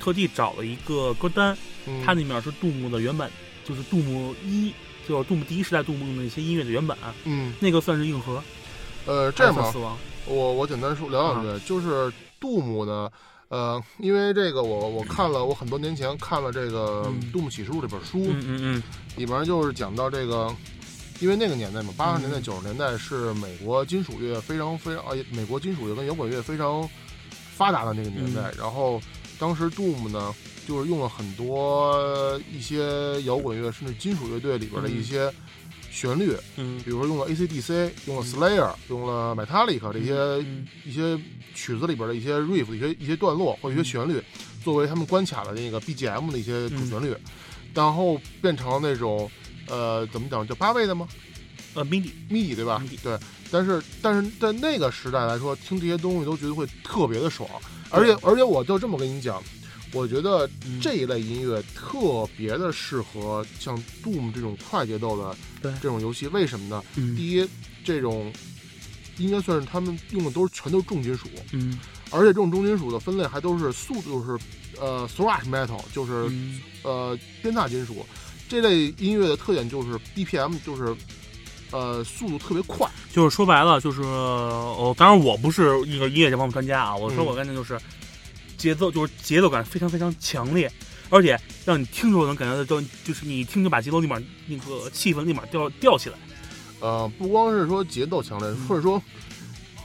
[0.00, 3.30] 特地找了一个歌单，嗯它那面是杜牧的原版，
[3.64, 4.72] 就是杜牧一，
[5.06, 8.42] 就是杜牧第一时代杜牧用的那些音乐的原版，嗯那个算是硬核，
[9.06, 9.72] 呃这样吧
[10.26, 13.10] 我我简单说聊两句，就是杜牧呢，
[13.48, 18.82] 呃，因为这个我我看了，我很多年前看了这个嗯《杜牧启示录》这本书，嗯嗯嗯。
[19.16, 20.54] 里面就是讲到这个，
[21.18, 26.88] 因为那个年代嘛，八十年代、嗯九十年代是美国金属乐非常非常啊，美国金属乐跟摇滚乐非常
[27.56, 28.34] 发达的那个年嗯。
[28.34, 28.52] 代。
[28.56, 29.00] 然后
[29.38, 30.32] 当时 Doom 呢，
[30.68, 35.32] 就是用了很多一些摇滚乐甚至金属乐队里边的一些
[35.90, 36.80] 旋律，嗯。
[36.84, 41.18] 比如说用了 AC/DC，用了 Slayer，、用了 Metallica 这些、嗯一些
[41.54, 44.22] 曲子里边的一些 riff、一些一些段落或者一些旋律，
[44.64, 47.14] 作为他们关卡的那个 BGM 的一些主旋律，
[47.74, 49.30] 然后变成了那种
[49.68, 51.08] 呃怎么讲叫八位的吗？
[51.74, 53.18] 呃 MIDI，？MIDI 对吧？MIDI 对，
[53.50, 57.48] 但是但是在那个时代来说，听这些东西都觉得会特别的爽，
[57.90, 59.42] 而且而且我就这么跟你讲。
[59.92, 66.82] 我觉得嗯这一类音乐特别的适合像 Doom 这种快节奏的对这种游戏，为什么呢？
[66.96, 67.48] 嗯第一，
[67.84, 68.32] 这种
[69.18, 71.78] 应该算是他们用的都是全都是重金属，嗯
[72.10, 74.38] 而且这种重金属的分类还都是速，就是
[74.80, 78.04] 呃 thrash metal，就是、嗯呃鞭挞金属。
[78.48, 80.92] 这类音乐的特点就是 BPM 就是
[81.70, 82.88] 呃，速度特别快。
[83.12, 87.78] 就是说白了，就是哦，当然我不是一个音乐这方面专家啊，我说嗯我感觉就是
[88.60, 90.70] 节奏，就是节奏感非常非常强烈，
[91.08, 96.16] 而且让你听着能感觉到，就就是你一听就把节奏立马那个气氛立马吊吊起来。
[96.80, 99.02] 呃，不光是说节奏强烈，嗯或者说，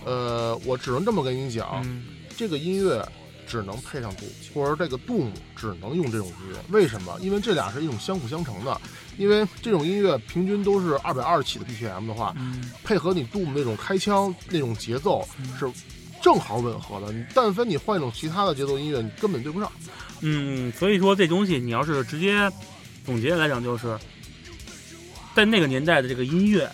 [0.03, 2.03] 呃，我只能这么跟你讲，嗯
[2.35, 3.07] 这个音乐
[3.47, 6.57] 只能配上 Doom，或者这个 Doom 只能用这种音乐。
[6.69, 7.17] 为什么？
[7.21, 8.79] 因为这俩是一种相辅相成的。
[9.17, 15.65] 因为这种音乐平均都是二百二十起的 BPM 的话，嗯配合你 Doom 那种开枪那种节奏嗯是
[16.25, 17.13] 正好吻合的。
[17.13, 19.71] 你但凡你换一种其他的节奏音乐，你根本对不上。
[20.21, 22.51] 嗯，所以说这东西你要是直接
[23.05, 23.95] 总结来讲，就是
[25.35, 26.67] 在那个年代的这个音乐，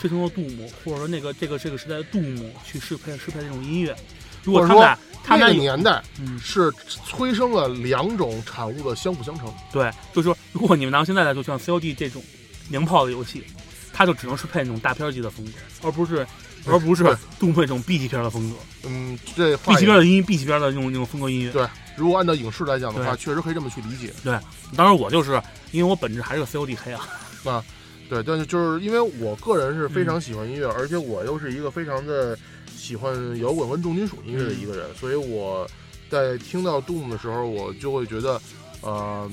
[0.00, 3.94] 推成了杜牧，或者说那个这个这个时代的杜牧去适配适配这种音乐。
[4.42, 9.52] 如果他们俩他那个年代嗯是催生了两种产物的相辅相成。
[9.70, 12.24] 对，就是说，如果你们拿现在来说，像 COD 这种
[12.70, 13.44] 娘炮的游戏，
[13.92, 15.52] 它就只能是配那种大片级的风格，
[15.82, 16.26] 而不是
[16.66, 18.56] 而不是对杜牧那种 B 级片的风格
[18.88, 21.50] 嗯，这，B 级片的音，B 级片的那种那种风格音乐。
[21.52, 24.12] 对，如果按照影视来讲的话，确实可以这么去理解。
[24.22, 24.38] 对
[24.76, 25.40] 当然，我就是
[25.72, 27.08] 因为我本质还是个 COD 黑啊，
[27.44, 27.64] 啊
[28.08, 32.36] 对，但是就是因为我个人是非嗯常喜欢音乐，而且我又是一个非常的
[32.76, 35.68] 喜欢摇滚跟重金属音乐的一个人，所以我
[36.10, 38.40] 在听到 Doom 的时候，我就会觉得，
[38.80, 39.30] 呃，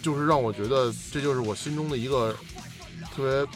[0.00, 2.36] 就是让我觉得这就是我心中的一个
[3.14, 3.46] 特别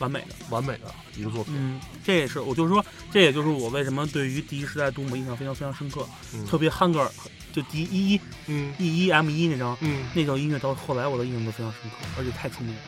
[0.00, 0.34] 完美的。
[0.50, 1.54] 完美的一个作品。
[1.56, 7.08] 嗯，这也是我就是说，这也就是我为什么对于第一时代杜牧印象非常非常深刻，嗯特别 Hunger
[7.52, 12.80] 就第一一嗯 E 一 M 一那张嗯那张音乐到后来我的印象都非常深刻，而且太出名了。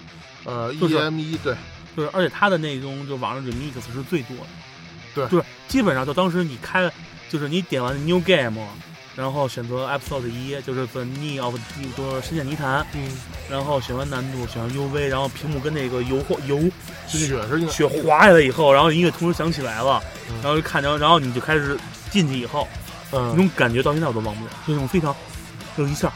[0.44, 1.54] 呃就是 EM 一对
[1.96, 4.46] 就是而且它的那种就网上 remix 是最多的，
[5.14, 6.90] 对就是基本上就当时你开，
[7.28, 8.66] 就是你点完 New Game，
[9.20, 11.54] 然后选择 Episode 一，就是 The Need of
[11.94, 13.10] 就是深陷泥潭，嗯。
[13.50, 16.58] 然后选完难度，选完 UV，然后屏幕跟那个油画油
[17.06, 20.36] 血是应该雪滑下来以后，然后音乐同时响起来了，嗯。
[20.42, 21.76] 然后就看着，然后你就开始
[22.10, 22.66] 进去以后，
[23.12, 23.34] 嗯。
[23.34, 25.14] 那嗯种感觉到现在我都忘不了，就那种非常，
[25.76, 26.10] 就一下，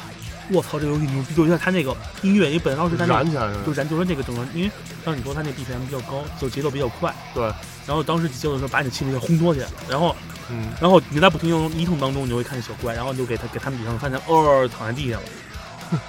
[0.53, 1.35] 我操，这游戏牛逼！
[1.35, 4.71] 就像它那个音乐，因为本当时它那起来是就燃，就说那个整个，因为
[5.05, 7.45] 像你说它那 BPM 比较高，就节奏比较快，对，
[7.87, 10.15] 然后当时节奏的时候把你的气氛给烘托起来了，然后
[10.51, 15.29] 嗯然后你在不停中一通当中，你就会看见小怪，然后你就给他给他们比上，看见哦躺在地上了，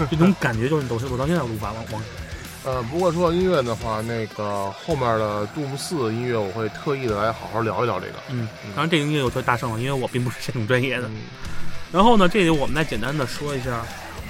[0.10, 2.02] 就那种感觉就是我我到现在我都无法忘忘。
[2.66, 8.14] 呃，不过说到音乐的话，那个后面的 Doom 四音乐，我会特意的来好好聊一聊这个。
[8.30, 11.08] 嗯，当然这个音乐有特大胜了，因为我并不是这种专业的。
[11.08, 11.18] 嗯，
[11.92, 13.86] 然后呢，这里我们再简单的说一下，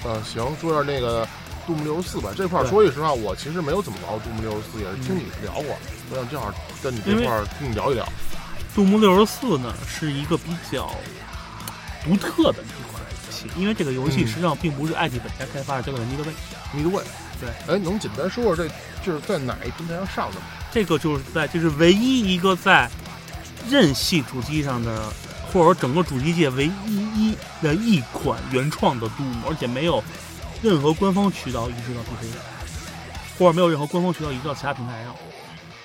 [0.05, 1.27] 呃，行，说一下那个
[1.65, 2.29] 杜牧六十四吧。
[2.37, 5.75] 这块儿说句实话，我其实没有怎么聊杜牧六十四，也是听你聊过。
[6.11, 6.53] 我想正好
[6.83, 8.07] 跟你这块儿听你聊一聊。
[8.75, 10.93] 杜牧六十四呢是一个比较
[12.03, 17.03] 独特的一款游戏，因为这个游戏嗯实际上并不是 ID 本家开发的，这个 Midway，Midway，
[17.39, 18.67] 对，哎，能简单说说这
[19.03, 20.45] 就是在哪一平台上上的吗？
[20.71, 22.87] 这个就是在就是唯一一个在
[23.69, 25.11] 任系主机上的，
[25.55, 30.03] 或者说整个主机界唯一一的一款原创的杜牧，而且没有
[30.61, 32.43] 任何官方渠道移植到 PC 上，
[33.39, 35.15] 或者没有任何官方渠道移植到其他平台上。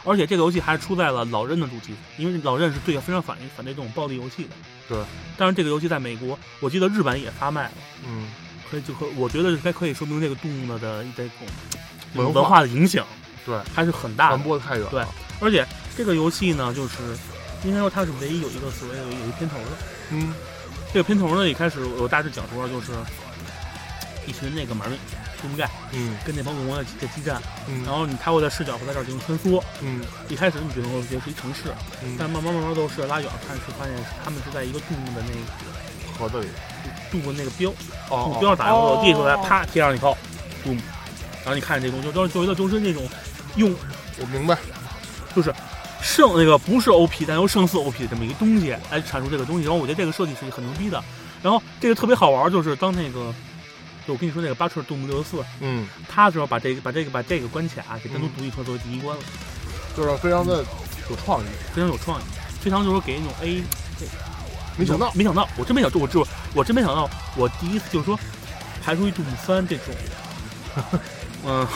[0.05, 4.51] 而且这个游戏还出在了老任的主机，因为老任是对非常反反对这种暴力游戏的。
[4.89, 4.99] 对。
[5.37, 7.73] 但是这个游戏在美国，我记得日版也发卖了，
[8.05, 8.27] 嗯，
[8.69, 11.47] 可以就可我觉得该可以说明这个动物的这种
[12.15, 13.07] 文化文化的影响
[13.47, 14.43] 对，还是很大的传。
[14.43, 14.91] 播的太远了。
[14.91, 15.05] 对
[15.41, 15.65] 而且
[15.97, 16.97] 这个游戏呢，就是
[17.65, 19.65] 应该说它是唯一有一个所谓的有一个片头的。
[20.11, 20.35] 嗯
[20.93, 22.93] 这个片头呢，一开始我大致讲说就是
[24.27, 24.97] 一群那个马瑞
[25.41, 29.63] 杜牧盖嗯跟那帮恶魔在在激战，嗯然后你他会在视角会在这儿进行穿梭。
[29.83, 31.73] 嗯一开始你觉得说觉得是一城市，
[32.19, 36.49] 但嗯，慢慢慢慢都是拉远看是发现是他们是在一个动物的那个盒子里。
[37.11, 37.73] 渡过那个标
[38.09, 40.17] 哦目标打以后哦递出来，啪贴上一炮，
[40.63, 40.81] 杜牧。
[41.43, 43.09] 然后你看这东西，就就觉得就是那种
[43.57, 43.75] 用
[44.21, 44.57] 我明白。
[46.03, 49.65] 胜那个不是 OP，但又胜似 OP 的这么一个东西来阐述这个东西。
[49.65, 51.03] 然后我觉得这个设计是很牛逼的。
[51.43, 53.33] 然后这个特别好玩，就是当那个，
[54.07, 59.23] 就我跟你说那个巴彻杜姆六十四，嗯，他时候把这个把这个把这个关卡给单独独立出来作为第一关了，
[59.97, 60.65] 就是非常的
[61.09, 61.47] 有创意。
[61.73, 62.25] 非常有创意，
[62.61, 63.63] 非常就是给那种 A。
[64.77, 68.19] 没想到，没想到，我真没想到，我就我真没想到，我第一次就是说
[68.83, 69.95] 排除一杜姆三这种，
[71.45, 71.67] 嗯，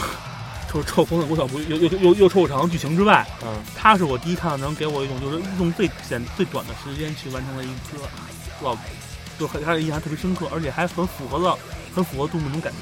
[0.75, 7.73] 就是臭口粉国小不又又又又臭长剧情之外，嗯它是我第一看到能给我一种就是用最简最短的时间去完成了一个
[8.61, 8.77] 老，
[9.39, 11.57] 就很他的印象特别深刻，而且还很符合了
[11.95, 12.79] 很符合杜牧那种感觉。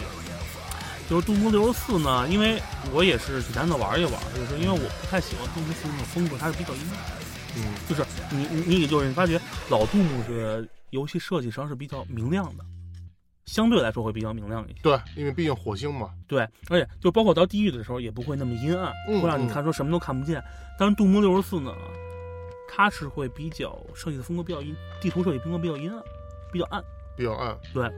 [1.11, 2.59] 就是杜牧六十四呢，因为
[2.95, 6.99] 我也是简单的玩一玩，就是因为我不太喜欢杜牧四那种风格，它是比较阴暗。
[7.55, 9.39] 嗯就是你你你就是你发觉
[9.69, 12.65] 老杜牧的游戏设计实际上是比较明亮的，
[13.45, 14.79] 相对来说会比较明亮一些。
[14.83, 16.11] 对，因为毕竟火星嘛。
[16.27, 20.43] 对，而且就包括到地狱的时候也不会那么阴暗，嗯会让你嗯看出什么都看不见。
[20.79, 21.73] 但是杜牧六十四呢，
[22.69, 26.03] 它是会比较设计的风格比较阴，地图设计风格比较阴暗，
[26.53, 26.83] 比较暗。
[27.17, 27.57] 比较暗。
[27.75, 27.91] 对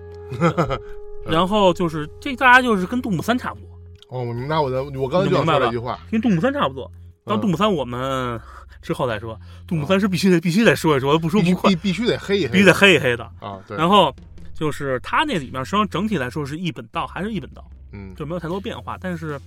[1.24, 3.68] 然后就是这大家就是跟杜牧三差不多，
[4.09, 5.99] 哦，我明白我的，我刚才就想说这句话。
[6.11, 6.90] 跟杜牧三差不多。
[7.24, 8.38] 当嗯杜牧三我们
[8.82, 13.24] 之后再说，杜牧三是必须得必须得说一说，不说不快必，必须得黑一黑，必须得黑一黑的。
[13.40, 13.59] 啊！
[13.66, 14.14] 对，然后
[14.55, 18.96] 就是它那里面实际上整体来说是一本道，还是一本道，嗯就没有太多变化。
[19.00, 19.38] 但是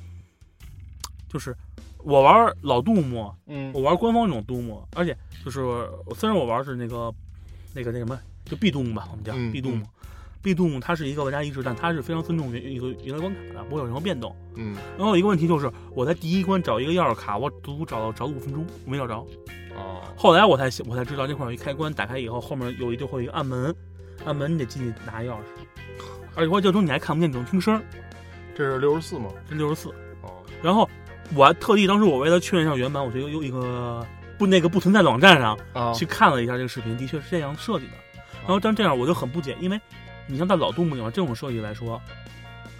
[1.30, 1.56] 就是
[2.04, 5.62] 我玩老杜牧，嗯我玩官方这种杜牧，而且就是
[6.16, 7.14] 虽然我玩是那个
[7.74, 9.86] 那个那什么，就 B 杜牧吧，我们叫嗯 B 杜牧。
[10.42, 14.34] B 杜牧它是一个玩家意志，但它是非常尊重原一个原来关卡的，不会有任何变动。
[14.56, 19.16] 嗯然后有一个问题就是，我在第一关找一个钥匙卡，我足足找了找了五分钟，我没找着。
[19.76, 23.76] 哦后来我才我才知道这块有一开关，打开以后后面有一就会有一个暗门，
[24.26, 25.44] 暗门你得进去拿钥匙，
[26.36, 27.82] 而且关键中你还看不见，只能听声儿。
[28.56, 29.30] 这是六十四吗？
[29.50, 29.90] 这六十四。
[30.22, 30.90] 哦然后
[31.36, 34.06] 我还特地当时我为了确认一下原版，我就有有一个
[34.38, 37.94] 不那个不存在的网站上啊去看了一下这个视频，的确是这样设计的。
[38.40, 39.80] 然后但这样我就很不解，因为
[40.26, 42.02] 你像在老杜牧里面这种设计来说，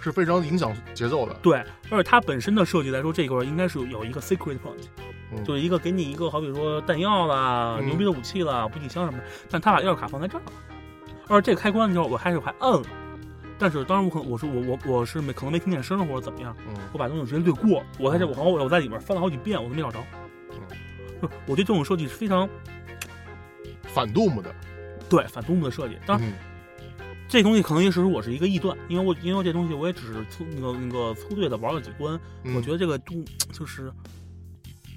[0.00, 1.34] 是非常影响节奏的。
[1.42, 1.58] 对，
[1.90, 4.86] 而且它本身的设计来说，这块应该是有一个 secret point，
[5.30, 10.52] 嗯就是一个给你一个好比说弹药啦、嗯牛逼的武器啦、补给箱什么的，但他把钥匙卡放在这儿了。
[11.28, 12.88] 而这个开关的时候，我开始还摁了，
[13.58, 17.82] 但是当时我可能我是我我我是没可能没听见声或者怎么样，嗯我把东西直接略过。
[17.98, 19.98] 我在这我好像我在里面翻了好几遍，我都没找着。
[21.22, 22.48] 嗯 我觉得这种设计是非常
[23.82, 24.54] 反杜牧的。
[25.08, 25.98] 对反杜牧的设计。
[26.06, 26.32] 当然，嗯
[27.28, 33.22] 这东西可能也是我是一个臆断，因为我因为这东西我也只是粗那个那个粗略的玩了几关，嗯我觉得这个杜
[33.52, 33.92] 就是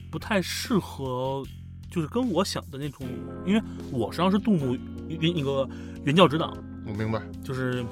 [0.10, 1.44] 不太适合，
[1.92, 3.06] 就是跟我想的那种，
[3.46, 3.62] 因为
[3.92, 4.76] 我实际上是杜牧
[5.08, 5.70] 原那个
[6.06, 7.22] 原教旨党，我明白。
[7.44, 7.86] 就是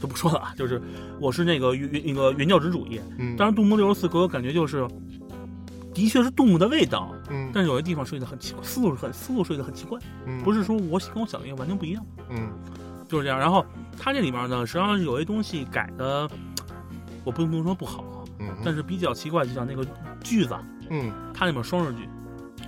[0.00, 0.80] 就不说了啊，就是
[1.20, 3.00] 我是那个原原那个原教旨主义。
[3.18, 4.86] 嗯，当然，杜牧六十四给我感觉就是，
[5.92, 12.06] 的确是杜牧的味道，嗯但是有些地方设计的很奇怪，思路很思路设计的很奇怪，嗯不是说我跟我想的一个完全不一样。
[12.30, 12.48] 嗯
[13.08, 13.38] 就是这样。
[13.38, 13.64] 然后
[13.98, 16.30] 它这里面呢，实际上是有些东西改的，
[17.24, 19.84] 我不能说不好，嗯，但是比较奇怪，就像那个
[20.22, 20.54] 句子，
[20.90, 22.08] 嗯它里面双日句，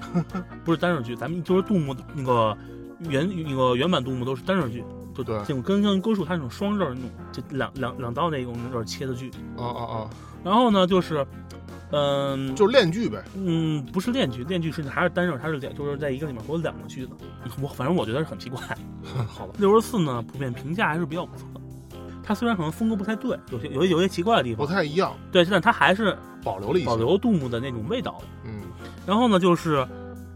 [0.64, 1.14] 不是单日句。
[1.16, 2.56] 咱们就是杜牧的那个
[3.00, 4.84] 原那个原版杜牧都是单日句，
[5.14, 9.30] 就对这种跟像歌数它那种双刃那种，就两两两刀那种那种切的剧。
[9.56, 10.10] 啊啊啊，
[10.44, 11.26] 然后呢，就是。
[11.92, 13.20] 嗯，就是练剧呗。
[13.34, 17.10] 嗯，不是练剧，练剧是还是单刃，它是两，就是在一个里面会有两个句子。
[17.60, 18.60] 我反正我觉得是很奇怪。
[19.26, 21.60] 好吧，六十四呢，普遍评价还是比较不错的。
[22.22, 26.86] 它虽然可能风格不太对，有些有些有些奇怪的地方不，太一样，对，但它还是保留了一些。
[26.86, 28.24] 保留杜牧的那种味道的。
[28.44, 28.59] 嗯
[29.06, 29.86] 然后呢，就是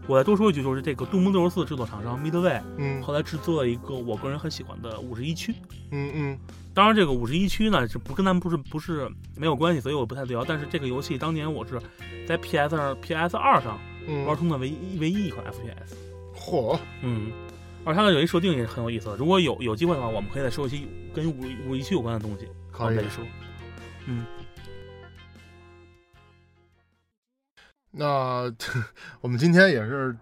[0.07, 5.53] 我再多说一句，就是这个杜牧六十四制作厂商 Midway 嗯后来制作了一个我个人很喜欢的五十一区。
[5.91, 6.39] 嗯嗯
[6.73, 10.43] 当然，这个五十一区呢，是不跟咱们不是不是没有关系，所以我不太聊。
[10.43, 11.79] 但是这个游戏当年我是
[12.27, 13.79] 在 PS 二 PS 二上
[14.25, 15.95] 玩嗯，通的唯一唯一一款 FPS。
[16.37, 17.31] 嚯，嗯，
[17.85, 19.15] 而它的有一设定也是很有意思的。
[19.15, 20.81] 如果有有机会的话，我们可以再说一些
[21.13, 23.09] 跟五五一区有关的东西，我可以们再。
[23.09, 23.23] 说。
[27.97, 28.51] 那
[29.21, 30.15] 我们今天也是，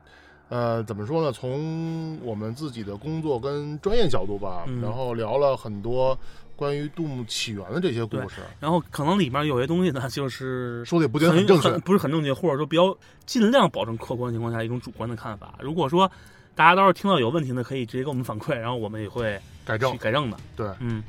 [0.49, 1.31] 呃，怎么说呢？
[1.31, 6.15] 从我们自己的工作跟专业角度吧，嗯然后聊了很多
[6.55, 11.81] 关于杜牧起源的这些故事，然后可能里面有些东西呢，就是 说的也不正确很。
[11.81, 12.95] 不是很正确，或者说比较
[13.25, 15.55] 尽量保证客观情况下一种主观的看法。
[15.59, 16.09] 如果说
[16.53, 20.37] 大家到时候听到有问题呢，可以直接给我们反馈，然后我们也会改正去改正的。
[20.55, 21.03] 对，嗯，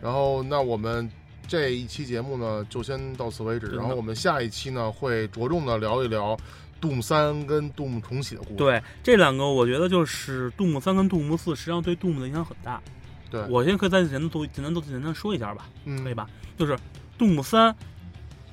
[0.00, 1.10] 然后那我们
[1.48, 3.66] 这一期节目呢，就先到此为止。
[3.68, 6.36] 然后我们下一期呢，会着重的聊一聊
[6.80, 8.54] 杜牧三跟杜牧重启的故事。
[8.56, 12.82] 对，这两个我觉得就是杜牧三跟杜牧四，实际上对杜牧的影响很大。
[13.30, 16.28] 对，我先可以再简单做简单都简单说一下吧，嗯，可以吧？
[16.58, 16.78] 就是
[17.18, 17.74] 杜牧三，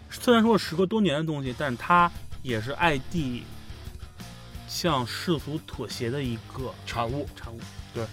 [0.10, 3.44] 虽然说是时隔多年的东西，但它也是 ID
[4.68, 7.28] 向世俗妥协的一个产物。
[7.36, 7.60] 产物。
[7.94, 8.04] 对，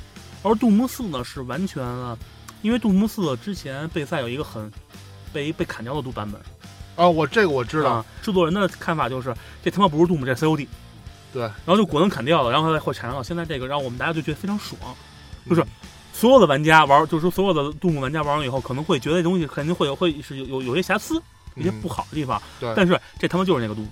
[0.43, 2.19] 而杜牧四呢是完全了，
[2.63, 4.71] 因为杜牧四之前备赛有一个很
[5.33, 6.41] 被被砍掉的杜版本，
[6.97, 7.91] 啊，我这个我知道。
[7.91, 10.67] 啊，制作人的看法就是这他妈不是杜牧，这 COD，
[11.33, 14.79] 对，然后就果断砍掉了，然后会产生到现在这个，让我们大家就觉得非常爽。
[15.49, 15.67] 就是嗯
[16.13, 21.15] 所有的玩家玩，就是说所有的杜牧玩家玩完以后，可能会觉得这东西肯定会有会是有有有些瑕疵，
[21.55, 23.89] 有些嗯不好的地方，对，但是这他妈就是那个杜牧。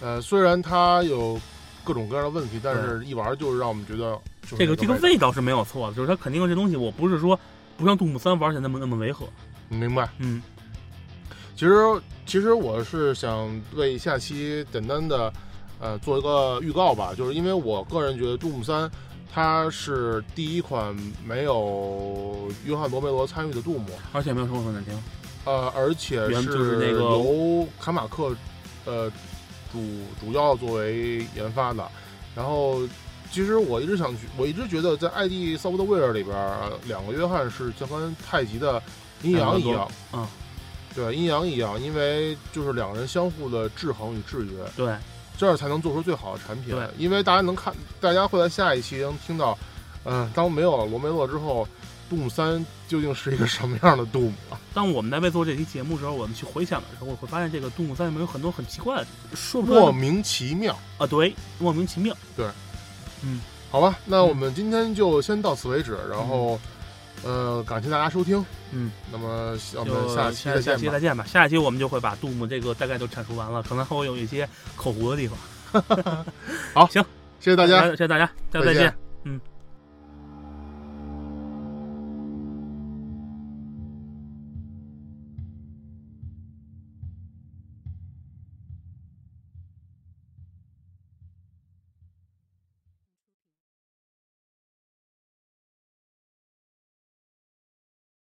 [0.00, 1.40] 呃，虽然它有
[1.82, 4.16] 各种各样的问题，但是一玩就是让我们觉得
[4.56, 7.38] 这个这个味味道是没有错的，就是它肯定这东西，我不是说
[7.80, 9.26] 不像杜牧三玩起来那么那么违和，
[9.68, 10.08] 明白。
[10.18, 10.42] 嗯
[11.56, 11.72] 其实
[12.24, 15.32] 其实我是想为下期简单的
[15.80, 18.90] 呃做一个预告吧，就是因为我个人觉得杜牧三
[19.32, 24.94] 它是第一款没有约翰罗梅罗参与的杜牧，而且没有说很难听。
[25.44, 28.34] 呃，而且原就是那个由卡马克，
[28.84, 29.10] 呃，
[29.72, 29.80] 主
[30.20, 31.86] 主要作为研发的。
[32.34, 32.80] 然后，
[33.30, 36.36] 其实我一直想去，我一直觉得在《ID Software》里边，
[36.86, 38.82] 两个约翰是就跟太极的
[39.22, 40.26] 阴阳一样，嗯，
[40.94, 44.94] 对，阴阳一样，因为就是两个人相互的制衡与制约，对，
[45.38, 46.74] 这样才能做出最好的产品。
[46.74, 49.56] 对，因为大家能看，大家会在下一期能听到，
[50.04, 51.66] 嗯，当没有了罗梅洛之后。
[52.08, 54.58] 杜姆三究竟是一个什么样的杜姆啊？
[54.74, 59.06] 当我们在为做这期节目时候，我们去回想的时候，我会发现这个杜姆三里面有很多很奇怪的，
[59.36, 62.48] 说不莫名其妙啊，对，莫名其妙，对，
[63.22, 63.40] 嗯，
[63.70, 66.58] 好吧，那我们今天就先到此为止，然后，
[67.22, 75.38] 呃，感谢大家收听，嗯，那么我们下期再见，下期再见吧，下一期我们就会把杜牧这个大概都阐述完了，可能还会有一些口胡的地方。
[76.74, 77.04] 好，行，
[77.38, 78.74] 谢谢大家，谢谢大家，再见。
[78.74, 78.94] 再见，
[79.24, 79.40] 嗯。